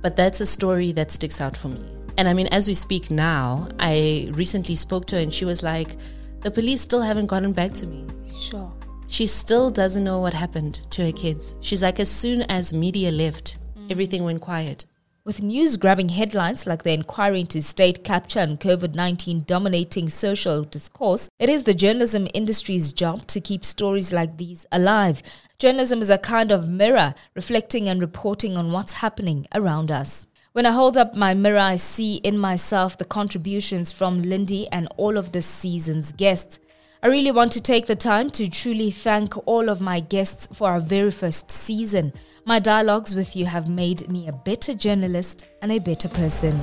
But 0.00 0.16
that's 0.16 0.40
a 0.40 0.46
story 0.46 0.92
that 0.92 1.10
sticks 1.10 1.42
out 1.42 1.54
for 1.54 1.68
me. 1.68 1.84
And 2.16 2.28
I 2.28 2.32
mean, 2.32 2.46
as 2.46 2.66
we 2.66 2.72
speak 2.72 3.10
now, 3.10 3.68
I 3.78 4.30
recently 4.32 4.74
spoke 4.74 5.04
to 5.06 5.16
her 5.16 5.22
and 5.22 5.34
she 5.34 5.44
was 5.44 5.62
like, 5.62 5.96
the 6.40 6.50
police 6.50 6.80
still 6.80 7.02
haven't 7.02 7.26
gotten 7.26 7.52
back 7.52 7.72
to 7.72 7.86
me. 7.86 8.06
Sure. 8.40 8.72
She 9.06 9.26
still 9.26 9.70
doesn't 9.70 10.02
know 10.02 10.18
what 10.20 10.32
happened 10.32 10.90
to 10.92 11.04
her 11.04 11.12
kids. 11.12 11.58
She's 11.60 11.82
like, 11.82 12.00
as 12.00 12.10
soon 12.10 12.42
as 12.42 12.72
media 12.72 13.10
left, 13.10 13.58
everything 13.90 14.24
went 14.24 14.40
quiet. 14.40 14.86
With 15.28 15.42
news 15.42 15.76
grabbing 15.76 16.08
headlines 16.08 16.66
like 16.66 16.84
the 16.84 16.94
inquiry 16.94 17.40
into 17.40 17.60
state 17.60 18.02
capture 18.02 18.38
and 18.38 18.58
COVID 18.58 18.94
19 18.94 19.44
dominating 19.46 20.08
social 20.08 20.62
discourse, 20.62 21.28
it 21.38 21.50
is 21.50 21.64
the 21.64 21.74
journalism 21.74 22.28
industry's 22.32 22.94
job 22.94 23.26
to 23.26 23.38
keep 23.38 23.62
stories 23.62 24.10
like 24.10 24.38
these 24.38 24.64
alive. 24.72 25.22
Journalism 25.58 26.00
is 26.00 26.08
a 26.08 26.16
kind 26.16 26.50
of 26.50 26.70
mirror 26.70 27.14
reflecting 27.34 27.90
and 27.90 28.00
reporting 28.00 28.56
on 28.56 28.72
what's 28.72 29.04
happening 29.04 29.46
around 29.54 29.90
us. 29.90 30.26
When 30.52 30.64
I 30.64 30.70
hold 30.70 30.96
up 30.96 31.14
my 31.14 31.34
mirror, 31.34 31.58
I 31.58 31.76
see 31.76 32.14
in 32.24 32.38
myself 32.38 32.96
the 32.96 33.04
contributions 33.04 33.92
from 33.92 34.22
Lindy 34.22 34.66
and 34.68 34.88
all 34.96 35.18
of 35.18 35.32
this 35.32 35.44
season's 35.44 36.10
guests. 36.12 36.58
I 37.00 37.06
really 37.06 37.30
want 37.30 37.52
to 37.52 37.62
take 37.62 37.86
the 37.86 37.94
time 37.94 38.28
to 38.30 38.48
truly 38.48 38.90
thank 38.90 39.46
all 39.46 39.68
of 39.68 39.80
my 39.80 40.00
guests 40.00 40.48
for 40.52 40.68
our 40.68 40.80
very 40.80 41.12
first 41.12 41.48
season. 41.48 42.12
My 42.44 42.58
dialogues 42.58 43.14
with 43.14 43.36
you 43.36 43.46
have 43.46 43.68
made 43.68 44.10
me 44.10 44.26
a 44.26 44.32
better 44.32 44.74
journalist 44.74 45.46
and 45.62 45.70
a 45.70 45.78
better 45.78 46.08
person. 46.08 46.60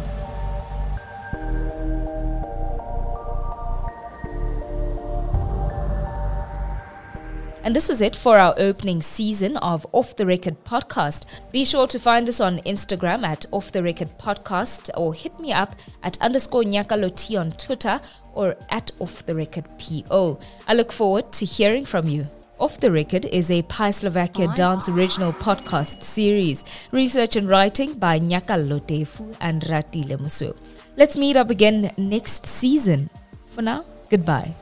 And 7.65 7.75
this 7.75 7.89
is 7.89 7.99
it 7.99 8.15
for 8.15 8.37
our 8.37 8.53
opening 8.59 9.01
season 9.01 9.57
of 9.57 9.87
Off 9.91 10.15
the 10.15 10.27
Record 10.27 10.63
podcast. 10.65 11.25
Be 11.51 11.65
sure 11.65 11.87
to 11.87 11.99
find 11.99 12.29
us 12.29 12.39
on 12.39 12.59
Instagram 12.59 13.25
at 13.25 13.47
Off 13.51 13.71
the 13.71 13.81
Record 13.81 14.19
podcast 14.19 14.91
or 14.95 15.15
hit 15.15 15.39
me 15.39 15.51
up 15.51 15.75
at 16.03 16.21
underscore 16.21 16.61
Nyakaloti 16.61 17.39
on 17.39 17.49
Twitter 17.53 17.99
or 18.35 18.55
at 18.69 18.91
Off 18.99 19.25
the 19.25 19.33
Record 19.33 19.65
PO. 19.79 20.39
I 20.67 20.75
look 20.75 20.91
forward 20.91 21.31
to 21.33 21.45
hearing 21.45 21.85
from 21.85 22.07
you. 22.07 22.27
Off 22.59 22.79
the 22.79 22.91
Record 22.91 23.25
is 23.25 23.49
a 23.49 23.63
Pi 23.63 23.89
Slovakia 23.89 24.47
Dance 24.53 24.87
original 24.87 25.33
podcast 25.33 26.03
series. 26.03 26.63
Research 26.91 27.35
and 27.35 27.49
writing 27.49 27.95
by 27.95 28.19
Nyakalo 28.19 28.79
Tefu 28.79 29.35
and 29.41 29.67
Rati 29.67 30.03
Lemuso. 30.03 30.55
Let's 30.97 31.17
meet 31.17 31.35
up 31.35 31.49
again 31.49 31.91
next 31.97 32.45
season. 32.45 33.09
For 33.47 33.63
now, 33.63 33.85
goodbye. 34.11 34.53